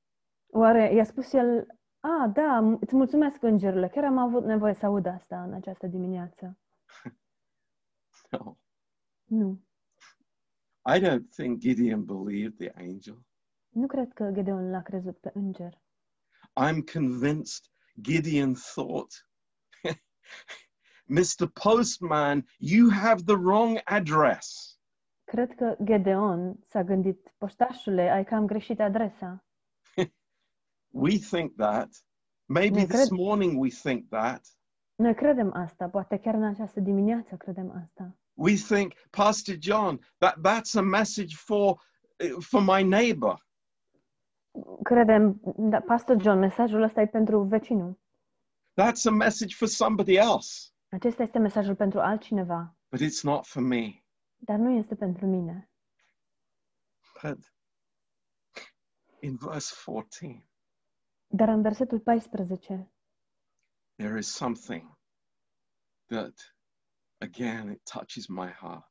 Oare 0.53 0.93
i-a 0.93 1.03
spus 1.03 1.33
el, 1.33 1.67
a, 2.03 2.27
da, 2.33 2.61
m- 2.75 2.79
îți 2.79 2.95
mulțumesc, 2.95 3.43
îngerule, 3.43 3.87
chiar 3.87 4.03
am 4.03 4.17
avut 4.17 4.43
nevoie 4.45 4.73
să 4.73 4.85
aud 4.85 5.05
asta 5.05 5.43
în 5.43 5.53
această 5.53 5.87
dimineață. 5.87 6.57
No, 8.29 8.55
Nu, 9.39 9.61
I 10.95 10.99
don't 10.99 11.29
think 11.35 11.57
Gideon 11.59 12.05
believed 12.05 12.57
the 12.57 12.71
angel. 12.83 13.25
nu 13.69 13.87
cred 13.87 14.13
că 14.13 14.29
Gedeon 14.33 14.69
l-a 14.69 14.81
crezut 14.81 15.17
pe 15.17 15.31
înger. 15.33 15.81
I'm 16.61 16.83
convinced 16.93 17.63
Gideon 18.01 18.53
thought, 18.53 19.27
Mr. 21.17 21.47
Postman, 21.63 22.45
you 22.57 22.89
have 22.91 23.21
the 23.25 23.35
wrong 23.35 23.79
address. 23.85 24.75
Cred 25.23 25.55
că 25.55 25.77
Gedeon 25.83 26.59
s-a 26.65 26.83
gândit, 26.83 27.33
poștașule, 27.37 28.09
ai 28.09 28.23
cam 28.25 28.45
greșit 28.45 28.79
adresa. 28.79 29.45
We 30.91 31.19
think 31.19 31.55
that. 31.57 31.89
Maybe 32.45 32.79
Yeah, 32.79 32.87
this 32.89 33.09
morning 33.09 33.57
we 33.59 33.69
think 33.69 34.09
that. 34.09 34.41
Noi 34.95 35.15
credem 35.15 35.53
asta, 35.53 35.89
poate 35.89 36.17
chiar 36.19 36.33
în 36.33 36.43
această 36.43 36.79
dimineață 36.79 37.35
credem 37.35 37.71
asta. 37.83 38.15
We 38.33 38.53
think, 38.55 38.93
Pastor 39.09 39.55
John, 39.59 39.99
that, 40.17 40.35
that's 40.37 40.75
a 40.77 40.81
message 40.81 41.35
for, 41.35 41.81
for 42.39 42.61
my 42.61 42.83
neighbor. 42.83 43.45
Credem, 44.83 45.41
da, 45.57 45.79
Pastor 45.79 46.21
John, 46.21 46.39
mesajul 46.39 46.81
ăsta 46.81 47.01
e 47.01 47.07
pentru 47.07 47.43
vecinul. 47.43 47.99
That's 48.81 49.05
a 49.05 49.11
message 49.11 49.55
for 49.55 49.67
somebody 49.67 50.15
else, 50.15 50.69
Acesta 50.89 51.23
este 51.23 51.39
mesajul 51.39 51.75
pentru 51.75 51.99
altcineva, 51.99 52.75
but 52.91 52.99
it's 53.01 53.21
not 53.23 53.45
for 53.45 53.61
me. 53.61 54.03
dar 54.37 54.57
nu 54.57 54.69
este 54.77 54.95
pentru 54.95 55.25
mine. 55.25 55.69
But 57.23 57.53
in 59.19 59.35
verse 59.35 59.73
14, 59.85 60.45
Dar 61.33 61.47
în 61.47 61.61
versetul 61.61 61.99
14 61.99 62.91
there 63.95 64.17
is 64.17 64.27
something 64.27 64.97
that, 66.05 66.55
again, 67.17 67.71
it 67.71 67.83
touches 67.91 68.27
my 68.27 68.49
heart. 68.49 68.89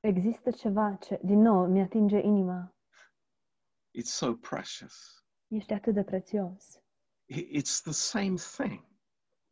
există 0.00 0.50
ceva 0.50 0.94
ce, 0.94 1.20
din 1.24 1.38
nou, 1.38 1.66
mi 1.66 1.80
atinge 1.80 2.18
inima. 2.18 2.74
It's 3.98 4.10
so 4.10 4.34
precious. 4.34 5.24
Ești 5.48 5.72
atât 5.72 5.94
de 5.94 6.04
prețios. 6.04 6.80
I- 7.24 7.60
It's 7.60 7.80
the 7.82 7.92
same 7.92 8.34
thing 8.34 8.84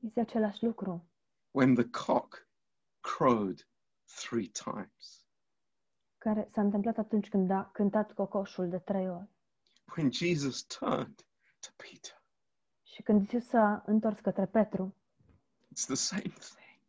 Este 0.01 0.21
același 0.21 0.65
lucru. 0.65 1.11
when 1.51 1.75
the 1.75 1.89
cock 1.91 2.49
crowed 3.01 3.69
three 4.05 4.49
times. 4.49 5.25
Care 6.19 6.49
s-a 6.53 6.61
întâmplat 6.61 6.99
atunci 6.99 7.29
când 7.29 7.51
a 7.51 7.71
cântat 7.73 8.13
cocoșul 8.13 8.69
de 8.69 8.79
trei 8.79 9.09
ori. 9.11 9.29
When 9.97 10.13
Jesus 10.13 10.63
turned 10.65 11.27
to 11.61 11.69
Peter. 11.77 12.20
Și 13.01 13.07
când 13.07 13.21
Iisus 13.21 13.49
s-a 13.49 13.83
întors 13.87 14.21
către 14.21 14.47
Petru, 14.47 14.95
It's 15.73 15.85
the 15.87 15.95
same 15.95 16.21
thing 16.23 16.81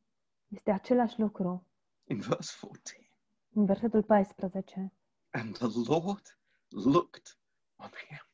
este 0.48 0.72
același 0.72 1.20
lucru. 1.20 1.68
in 2.04 2.20
verse 2.20 2.58
14. 2.62 3.10
În 3.54 3.66
versetul 3.66 4.04
14. 4.04 4.94
And 5.30 5.58
the 5.58 5.68
Lord 5.94 6.38
looked 6.70 7.24
on 7.76 7.90
him 8.08 8.28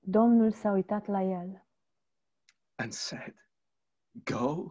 Domnul 0.00 0.52
s-a 0.52 0.70
uitat 0.70 1.06
la 1.06 1.22
el 1.22 1.66
and 2.74 2.92
said, 2.92 3.34
Go 4.24 4.66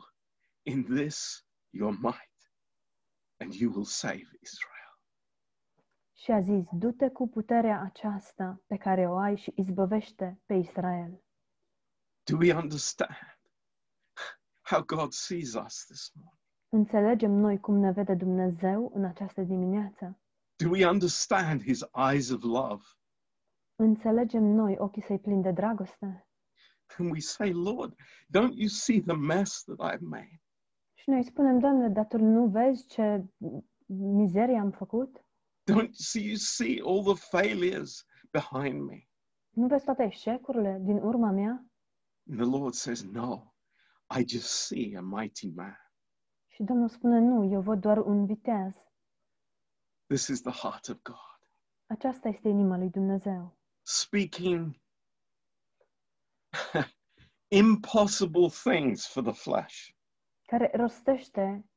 in 0.61 0.83
this 0.83 1.45
your 1.69 1.97
might, 1.99 2.51
and 3.39 3.53
you 3.53 3.71
will 3.73 3.85
save 3.85 4.27
Israel. 4.41 4.99
și 6.13 6.31
a 6.31 6.41
zis, 6.41 6.67
du-te 6.71 7.09
cu 7.09 7.27
puterea 7.27 7.81
aceasta 7.81 8.61
pe 8.67 8.77
care 8.77 9.07
o 9.09 9.17
ai 9.17 9.37
și 9.37 9.53
izbăvește 9.55 10.41
pe 10.45 10.53
Israel. 10.53 11.21
Do 12.29 12.37
we 12.37 12.51
understand 12.51 13.15
how 14.63 14.81
God 14.81 15.13
sees 15.13 15.55
us 15.55 15.85
this 15.85 16.11
morning? 16.13 16.37
Înțelegem 16.69 17.31
noi 17.31 17.59
cum 17.59 17.75
ne 17.79 17.91
vede 17.91 18.13
Dumnezeu 18.13 18.91
în 18.93 19.05
această 19.05 19.41
dimineață? 19.41 20.19
Do 20.55 20.69
we 20.69 20.87
understand 20.87 21.61
his 21.61 21.85
eyes 22.11 22.29
of 22.29 22.41
love? 22.43 22.83
Înțelegem 23.75 24.43
noi 24.43 24.75
ochii 24.77 25.01
săi 25.01 25.19
plini 25.19 25.41
de 25.41 25.51
dragoste? 25.51 26.27
And 26.97 27.11
we 27.11 27.19
say, 27.19 27.51
Lord, 27.51 27.93
don't 28.37 28.53
you 28.53 28.67
see 28.67 29.01
the 29.01 29.15
mess 29.15 29.63
that 29.63 29.93
I've 29.93 30.01
made? 30.01 30.41
Și 30.93 31.09
noi 31.09 31.23
spunem, 31.23 31.59
Doamne, 31.59 31.89
dar 31.89 32.05
tu 32.05 32.17
nu 32.17 32.47
vezi 32.47 32.87
ce 32.87 33.25
mizerie 33.87 34.57
am 34.57 34.71
făcut? 34.71 35.25
Don't 35.71 35.91
see 35.91 36.23
you 36.25 36.35
see 36.35 36.81
all 36.85 37.03
the 37.03 37.37
failures 37.37 38.05
behind 38.31 38.81
me? 38.81 39.07
Nu 39.49 39.67
vezi 39.67 39.83
toate 39.85 40.03
eșecurile 40.03 40.79
din 40.81 40.97
urma 40.97 41.31
mea? 41.31 41.65
And 42.29 42.37
the 42.39 42.45
Lord 42.45 42.73
says, 42.73 43.03
No, 43.03 43.53
I 44.09 44.23
just 44.25 44.49
see 44.67 44.95
a 44.95 45.01
mighty 45.01 45.47
man. 45.55 45.77
Și 46.47 46.63
Domnul 46.63 46.89
spune, 46.89 47.19
nu, 47.19 47.51
eu 47.51 47.61
văd 47.61 47.81
doar 47.81 47.97
un 47.97 48.25
viteaz. 48.25 48.75
This 50.07 50.27
is 50.27 50.41
the 50.41 50.51
heart 50.51 50.87
of 50.87 51.01
God. 51.01 51.39
Aceasta 51.89 52.27
este 52.27 52.47
inima 52.47 52.77
lui 52.77 52.89
Dumnezeu. 52.89 53.57
Speaking 53.85 54.81
impossible 57.47 58.49
things 58.49 59.07
for 59.07 59.23
the 59.23 59.33
flesh. 59.33 59.89
Care 60.45 60.71
rostește 60.75 61.69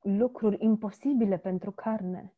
lucruri 0.00 0.56
imposibile 0.64 1.38
pentru 1.38 1.72
carne. 1.72 2.32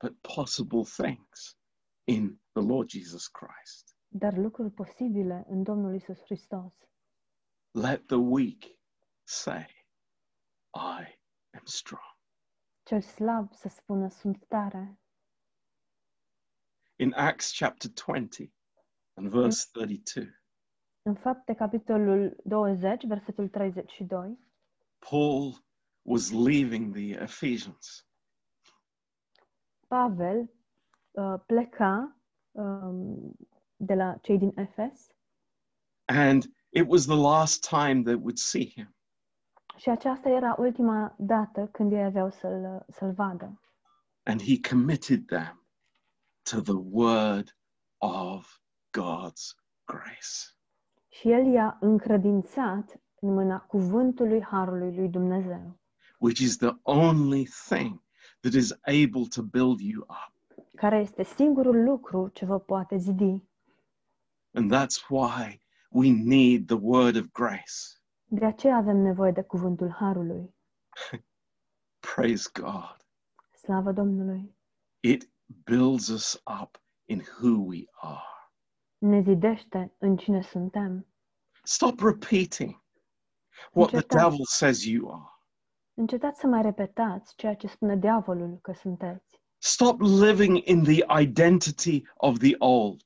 but 0.00 0.20
possible 0.22 0.84
things 0.84 1.56
in 2.04 2.40
the 2.52 2.62
Lord 2.62 2.88
Jesus 2.88 3.28
Christ. 3.28 3.96
Dar 4.08 4.36
lucruri 4.36 4.70
posibile 4.70 5.44
în 5.48 5.62
Domnul 5.62 5.94
Isus 5.94 6.18
Hristos. 6.22 6.74
Let 7.70 8.06
the 8.06 8.16
weak 8.16 8.62
say, 9.24 9.66
I 10.74 11.18
am 11.50 11.64
strong. 11.64 12.16
Cel 12.82 13.00
slab 13.00 13.52
să 13.52 13.68
spună 13.68 14.08
sunt 14.08 14.44
tare. 14.48 15.00
In 16.96 17.12
Acts 17.12 17.58
chapter 17.58 17.90
20 17.90 18.52
and 19.14 19.28
verse 19.28 19.68
32, 19.72 20.40
În 21.02 21.14
fapte, 21.14 21.54
capitolul 21.54 22.36
20, 22.44 23.04
versetul 23.06 23.48
32, 23.48 24.38
Paul 24.98 25.64
was 26.02 26.30
leaving 26.30 26.94
the 26.94 27.22
Ephesians 27.22 28.08
Pavel 29.88 30.50
uh, 31.10 31.40
pleca 31.46 32.16
um, 32.52 33.36
de 33.80 33.94
la 33.94 34.16
cei 34.20 34.38
din 34.38 34.52
Efes 34.54 35.08
and 36.08 36.48
it 36.70 36.86
was 36.88 37.06
the 37.06 37.16
last 37.16 37.62
time 37.68 38.02
they 38.02 38.14
would 38.14 38.38
see 38.38 38.64
him. 38.74 38.94
și 39.76 39.88
aceasta 39.88 40.28
era 40.28 40.54
ultima 40.58 41.14
dată 41.18 41.68
când 41.72 41.92
ei 41.92 42.04
aveau 42.04 42.30
să-l, 42.30 42.84
să-l 42.88 43.12
vadă. 43.12 43.60
And 44.22 44.42
he 44.42 44.60
committed 44.70 45.26
them 45.26 45.66
to 46.50 46.60
the 46.60 46.80
word 46.90 47.56
of 47.98 48.60
God's 48.98 49.54
grace. 49.84 50.56
Și 51.08 51.30
el 51.30 51.46
i-a 51.52 51.76
încredințat 51.80 53.00
în 53.20 53.32
mâna 53.32 53.60
cuvântului 53.60 54.42
Harului 54.42 54.96
lui 54.96 55.08
Dumnezeu, 55.08 55.80
which 56.18 56.40
is 56.40 56.56
the 56.56 56.72
only 56.82 57.48
thing 57.68 58.02
that 58.40 58.52
is 58.52 58.72
able 58.82 59.26
to 59.34 59.42
build 59.42 59.80
you 59.80 60.06
up. 60.08 60.32
care 60.74 60.96
este 60.96 61.22
singurul 61.22 61.82
lucru 61.84 62.28
ce 62.28 62.44
vă 62.44 62.58
poate 62.58 62.96
zidi. 62.96 63.47
And 64.54 64.72
that's 64.72 65.08
why 65.08 65.60
we 65.90 66.10
need 66.10 66.66
the 66.66 66.78
word 66.80 67.16
of 67.16 67.32
grace. 67.32 67.98
De 68.24 68.44
aceea 68.44 68.76
avem 68.76 68.96
nevoie 68.96 69.30
de 69.32 69.42
cuvântul 69.42 69.90
Harului. 69.90 70.54
Praise 72.14 72.50
God. 72.52 72.96
Slavă 73.62 73.92
Domnului! 73.92 74.56
It 75.00 75.30
builds 75.64 76.08
us 76.08 76.42
up 76.62 76.82
in 77.04 77.22
who 77.40 77.64
we 77.64 77.84
are. 77.92 78.52
Ne 78.98 79.20
zidește 79.20 79.94
în 79.98 80.16
cine 80.16 80.42
suntem. 80.42 81.06
Stop 81.62 82.00
repeating 82.00 82.82
what 83.72 83.90
the 83.90 84.06
devil 84.06 84.44
says 84.44 84.84
you 84.84 85.12
are. 85.12 85.32
Încetați 85.94 86.40
să 86.40 86.46
mai 86.46 86.62
repetați 86.62 87.34
ceea 87.36 87.54
ce 87.54 87.66
spune 87.66 87.96
diavolul 87.96 88.58
că 88.62 88.72
sunteți. 88.72 89.40
Stop 89.58 90.00
living 90.00 90.60
in 90.64 90.82
the 90.82 91.20
identity 91.20 92.02
of 92.16 92.38
the 92.38 92.54
old. 92.58 93.02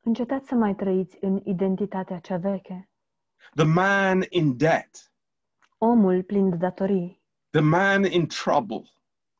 Încetați 0.00 0.48
să 0.48 0.54
mai 0.54 0.74
trăiți 0.74 1.16
în 1.20 1.40
identitatea 1.44 2.18
cea 2.18 2.36
veche. 2.36 2.88
The 3.54 3.64
man 3.64 4.22
in 4.28 4.56
debt, 4.56 5.12
Omul 5.78 6.22
plin 6.22 6.50
de 6.50 6.56
datorii, 6.56 7.22
the 7.50 7.60
man 7.60 8.04
in 8.04 8.26
trouble, 8.26 8.82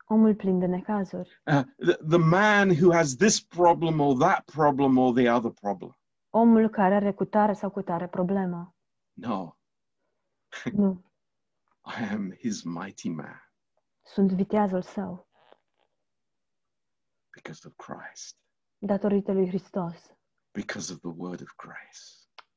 omul 0.07 0.35
plin 0.35 0.59
de 0.59 0.67
necazuri, 0.67 1.43
uh, 1.47 1.63
the, 1.77 1.93
the 2.09 2.19
man 2.19 2.69
who 2.71 2.93
has 2.93 3.17
this 3.17 3.41
problem 3.41 4.01
or 4.01 4.17
that 4.17 4.45
problem 4.45 4.97
or 4.97 5.13
the 5.15 5.31
other 5.31 5.51
problem. 5.51 5.97
omul 6.31 6.69
care 6.69 6.95
are 6.95 7.13
cu 7.13 7.25
tare 7.25 7.53
sau 7.53 7.71
cu 7.71 7.83
tare 7.83 8.09
problemă. 8.09 8.75
No, 9.13 9.57
Nu, 10.73 11.05
I 12.01 12.13
am 12.13 12.33
his 12.33 12.63
mighty 12.63 13.09
man. 13.09 13.43
Sunt 14.03 14.33
viteazul 14.33 14.83
său, 14.83 15.29
because 17.35 17.67
of 17.67 17.75
Christ, 17.77 18.37
datorită 18.79 19.33
lui 19.33 19.47
Hristos, 19.49 20.17
because 20.53 20.93
of 20.93 20.99
the 21.01 21.11
word 21.17 21.41
of 21.41 21.49
grace. 21.57 22.01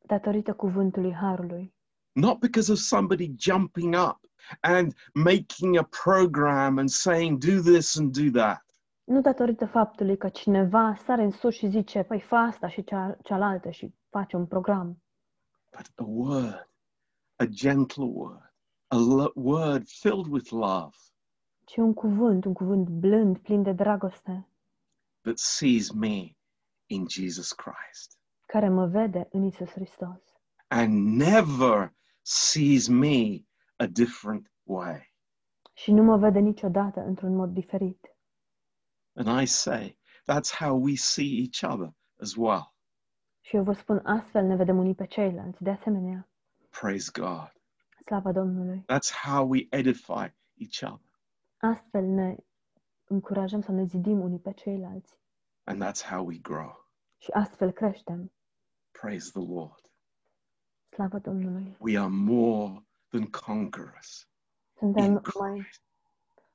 datorită 0.05 0.53
cuvântului 0.53 1.13
Harului. 1.13 1.73
Not 2.11 2.39
because 2.39 2.71
of 2.71 2.77
somebody 2.77 3.33
jumping 3.37 3.95
up 3.95 4.19
and 4.59 4.93
making 5.13 5.77
a 5.77 5.87
program 6.03 6.77
and 6.77 6.89
saying, 6.89 7.43
do 7.45 7.61
this 7.61 7.97
and 7.97 8.17
do 8.17 8.39
that. 8.39 8.65
Nu 9.03 9.21
datorită 9.21 9.65
faptului 9.65 10.17
că 10.17 10.29
cineva 10.29 10.95
sare 11.05 11.23
în 11.23 11.31
sus 11.31 11.53
și 11.55 11.69
zice, 11.69 12.03
păi 12.03 12.19
fa 12.21 12.37
asta 12.37 12.67
și 12.69 12.83
cea, 12.83 13.17
cealaltă 13.23 13.69
și 13.69 13.93
face 14.09 14.35
un 14.35 14.45
program, 14.45 15.01
but 15.77 15.85
a 15.95 16.03
word, 16.07 16.69
a 17.35 17.45
gentle 17.45 18.03
word, 18.03 18.53
a 18.87 18.95
lo- 18.95 19.31
word 19.35 19.87
filled 19.87 20.25
with 20.27 20.49
love 20.49 20.95
ci 21.65 21.75
un 21.77 21.93
cuvânt, 21.93 22.45
un 22.45 22.53
cuvânt 22.53 22.87
blând, 22.89 23.37
plin 23.37 23.63
de 23.63 23.71
dragoste, 23.71 24.47
that 25.21 25.37
sees 25.37 25.91
me 25.91 26.35
in 26.91 27.05
Jesus 27.09 27.51
Christ 27.51 28.19
care 28.45 28.69
mă 28.69 28.85
vede 28.87 29.27
în 29.31 29.43
Isus 29.43 29.69
Hristos 29.69 30.21
and 30.67 30.93
never 31.17 31.93
sees 32.21 32.87
me 32.87 33.45
a 33.75 33.85
different 33.85 34.51
way. 34.63 35.13
și 35.73 35.91
nu 35.91 36.03
mă 36.03 36.17
vede 36.17 36.39
niciodată 36.39 36.99
într-un 36.99 37.35
mod 37.35 37.49
diferit. 37.53 38.15
And 39.15 39.41
I 39.41 39.45
say, 39.45 39.99
that's 40.31 40.51
how 40.59 40.81
we 40.83 40.95
see 40.95 41.41
each 41.41 41.73
other 41.73 41.93
as 42.21 42.35
well. 42.35 42.73
Și 43.39 43.55
eu 43.55 43.63
vă 43.63 43.73
spun, 43.73 44.01
astfel 44.05 44.45
ne 44.45 44.55
vedem 44.55 44.77
unii 44.77 44.95
pe 44.95 45.05
ceilalți. 45.05 45.63
De 45.63 45.69
asemenea, 45.69 46.29
Praise 46.81 47.09
God. 47.13 47.53
slavă 48.05 48.31
Domnului, 48.31 48.79
That's 48.81 49.11
how 49.23 49.47
we 49.49 49.67
edify 49.69 50.33
each 50.57 50.81
other. 50.81 51.11
astfel 51.57 52.03
ne 52.05 52.35
încurajăm 53.03 53.61
să 53.61 53.71
ne 53.71 53.83
zidim 53.85 54.19
unii 54.19 54.39
pe 54.39 54.53
ceilalți 54.53 55.19
And 55.63 55.83
that's 55.83 56.07
how 56.09 56.25
we 56.25 56.37
grow. 56.37 56.80
Și 57.21 57.31
astfel 57.31 57.71
creștem. 57.71 58.31
Praise 59.01 59.29
the 59.31 59.53
Lord. 59.53 59.91
Slavă 60.89 61.17
Domnului! 61.19 61.75
We 61.79 61.97
are 61.99 62.09
more 62.09 62.85
than 63.09 63.25
conquerors 63.45 64.29
in 64.81 64.93
Suntem 64.93 65.11
mai, 65.11 65.21
Christ. 65.21 65.83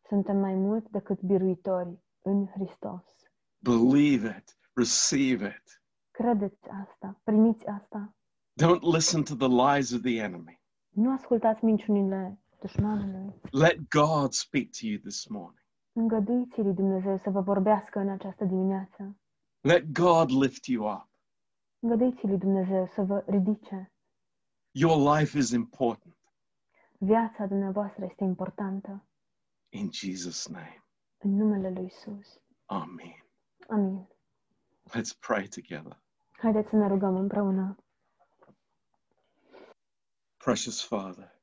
suntem 0.09 0.37
mai 0.37 0.55
mult 0.55 0.89
decât 0.89 1.21
biruitori 1.21 1.99
în 2.23 2.47
Hristos. 2.47 3.05
Believe 3.59 4.37
it, 4.39 4.59
receive 4.73 5.47
it. 5.47 5.83
Credeți 6.11 6.69
asta, 6.69 7.21
primiți 7.25 7.67
asta. 7.67 8.14
Don't 8.62 8.81
listen 8.95 9.23
to 9.23 9.35
the 9.35 9.49
lies 9.49 9.93
of 9.93 10.01
the 10.01 10.19
enemy. 10.23 10.61
Nu 10.89 11.12
ascultați 11.12 11.64
minciunile 11.64 12.41
dușmanului. 12.61 13.35
Let 13.51 13.89
God 13.89 14.33
speak 14.33 14.64
to 14.81 14.87
you 14.87 14.99
this 14.99 15.27
morning. 15.27 15.64
Îngăduiți 15.93 16.61
lui 16.61 16.75
Dumnezeu 16.75 17.17
să 17.17 17.31
vă 17.31 17.41
vorbească 17.41 17.99
în 17.99 18.09
această 18.09 18.45
dimineață. 18.45 19.17
Let 19.67 19.93
God 19.93 20.31
lift 20.31 20.69
you 20.69 20.85
up. 20.85 21.09
Lui 21.79 22.39
Dumnezeu 22.39 22.87
să 22.87 23.03
vă 23.03 23.25
ridice. 23.27 23.93
Your 24.71 25.17
life 25.17 25.39
is 25.39 25.51
important. 25.51 26.17
Viața 26.99 27.47
dumneavoastră 27.47 28.05
este 28.05 28.25
importantă. 28.25 29.07
In 29.69 29.91
Jesus' 29.93 30.47
name. 30.49 30.85
În 31.19 31.37
numele 31.37 31.71
lui 31.71 31.85
Isus. 31.85 32.41
Amen. 32.64 33.27
Amin. 33.69 34.09
Let's 34.89 35.19
pray 35.21 35.47
together. 35.49 36.03
Haideți 36.31 36.69
să 36.69 36.77
ne 36.77 36.87
rugăm 36.87 37.17
împreună. 37.17 37.77
Precious 40.37 40.85
Father, 40.87 41.41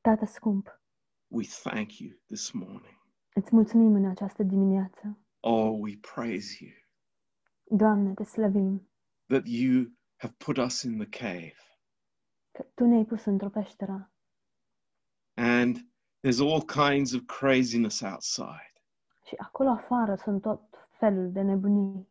Tată 0.00 0.24
scump, 0.24 0.80
we 1.26 1.44
thank 1.62 1.98
you 1.98 2.18
this 2.26 2.50
morning. 2.50 3.06
îți 3.34 3.54
mulțumim 3.54 3.94
în 3.94 4.04
această 4.04 4.42
dimineață. 4.42 5.18
Oh, 5.40 5.76
we 5.80 5.98
praise 6.14 6.64
you 6.64 6.85
Doamne, 7.70 8.14
te 8.14 8.24
slăvim 8.24 8.90
that 9.28 9.42
you 9.46 9.84
have 10.16 10.34
put 10.38 10.56
us 10.58 10.82
in 10.82 10.98
the 10.98 11.08
cave 11.18 11.56
că 12.52 12.62
Tu 12.74 12.84
ne-ai 12.84 13.04
pus 13.04 13.24
într-o 13.24 13.48
peșteră 13.50 14.10
and 15.34 15.76
there's 16.22 16.40
all 16.40 16.62
kinds 16.64 17.12
of 17.12 17.22
craziness 17.26 18.00
outside. 18.00 18.72
și 19.26 19.34
acolo 19.38 19.68
afară 19.68 20.14
sunt 20.14 20.42
tot 20.42 20.60
felul 20.98 21.32
de 21.32 21.40
nebunii. 21.42 22.08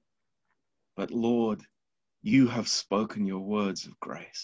But 0.96 1.10
Lord, 1.10 1.72
you 2.20 2.48
have 2.50 2.66
spoken 2.66 3.26
your 3.26 3.42
words 3.48 3.86
of 3.88 3.94
grace. 4.00 4.42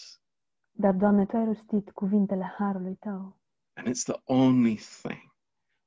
Dar, 0.70 0.94
Doamne, 0.94 1.26
Tu 1.26 1.36
ai 1.36 1.44
rostit 1.44 1.90
cuvintele 1.90 2.44
Harului 2.58 2.96
Tău 2.96 3.40
And 3.74 3.86
it's 3.88 4.02
the 4.04 4.20
only 4.24 4.76
thing 4.76 5.34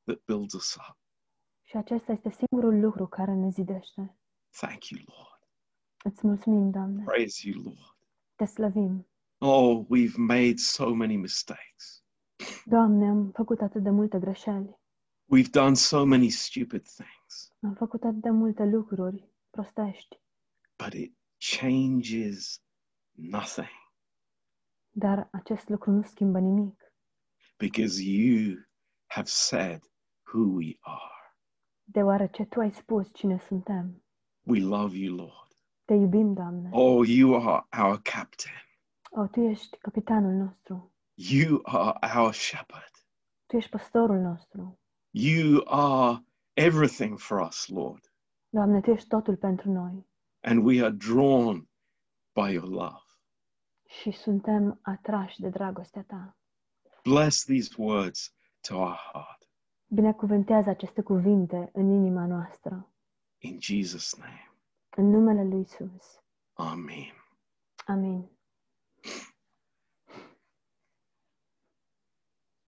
that 0.03 0.21
builds 0.26 0.53
us 0.53 0.76
up. 0.76 0.97
și 1.63 1.78
acesta 1.78 2.11
este 2.11 2.30
singurul 2.30 2.80
lucru 2.80 3.07
care 3.07 3.34
ne 3.34 3.49
zidește. 3.49 4.17
Thank 4.60 4.89
you, 4.89 5.01
Lord. 5.06 5.39
Îți 6.03 6.26
mulțumim, 6.26 6.72
Doamne, 6.72 7.03
Praise 7.03 7.49
you, 7.49 7.62
Lord. 7.64 7.97
te 8.36 8.45
slăvim. 8.45 9.08
Oh, 9.38 9.86
we've 9.86 10.18
made 10.18 10.56
so 10.58 10.93
many 10.93 11.16
mistakes. 11.16 12.03
Doamne, 12.66 13.08
am 13.10 13.32
făcut 13.32 13.62
atât 13.62 13.84
de 13.84 13.89
multe 13.89 14.20
greșeli, 14.20 14.80
We've 15.36 15.49
done 15.51 15.74
so 15.74 16.06
many 16.06 16.30
stupid 16.30 16.84
things. 16.88 17.53
am 17.62 17.74
făcut 17.74 18.03
atât 18.03 18.22
de 18.22 18.30
multe 18.30 18.66
lucruri 18.66 19.30
prostești, 19.49 20.20
But 20.84 20.93
it 20.93 21.18
changes 21.60 22.62
nothing 23.12 23.84
dar 24.97 25.28
acest 25.32 25.70
lucru 25.70 25.91
nu 25.91 26.03
schimbă 26.03 26.39
nimic, 26.39 26.93
because 27.58 28.01
you 28.03 28.56
have 29.06 29.28
said 29.28 29.82
who 30.34 30.53
we 30.56 30.78
are. 30.80 31.14
deoarece 31.84 32.45
Tu 32.45 32.60
ai 32.60 32.72
spus 32.74 33.10
cine 33.14 33.39
suntem. 33.39 34.05
We 34.46 34.60
love 34.60 34.96
you, 34.96 35.16
Lord. 35.16 35.48
Te 35.86 35.93
iubim, 35.93 36.34
Doamne. 36.34 36.70
Oh, 36.72 37.04
you 37.08 37.36
are 37.36 37.66
our 37.84 38.00
captain. 38.02 38.54
O, 39.12 39.28
Tu 39.28 39.39
ești 39.41 39.78
capitanul 39.78 40.32
nostru. 40.34 40.91
You 41.14 41.60
are 41.64 41.98
our 42.20 42.34
shepherd. 42.34 42.91
Tu 43.46 43.56
ești 43.58 43.70
păstorul 43.70 44.18
nostru. 44.20 44.80
You 45.12 45.62
are 45.66 46.26
everything 46.54 47.18
for 47.20 47.39
us, 47.39 47.68
Lord. 47.68 48.14
Doamne, 48.50 48.82
Tu 48.82 48.89
ești 48.91 49.08
totul 49.08 49.36
pentru 49.38 49.72
noi 49.72 50.08
And 50.41 50.64
we 50.66 50.82
are 50.82 50.93
drawn 50.93 51.70
by 52.34 52.52
your 52.54 52.68
love. 52.68 53.00
și 53.88 54.12
suntem 54.12 54.80
atrași 54.82 55.39
de 55.41 55.50
dragostea 55.50 56.04
Ta. 56.08 56.38
Bless 57.04 57.43
these 57.43 57.74
words 57.78 58.34
to 58.68 58.76
our 58.76 58.96
heart. 59.14 59.50
Binecuvântează 59.88 60.70
aceste 60.70 61.02
cuvinte 61.02 61.70
în 61.74 61.89
inima 61.89 62.26
noastră. 62.26 62.89
In 63.46 63.60
Jesus' 63.62 64.18
name. 64.18 64.52
În 64.98 65.10
numele 65.10 65.43
Lui 65.43 65.62
Isus. 65.62 66.24
Amen. 66.58 67.14
Amin. 67.86 68.34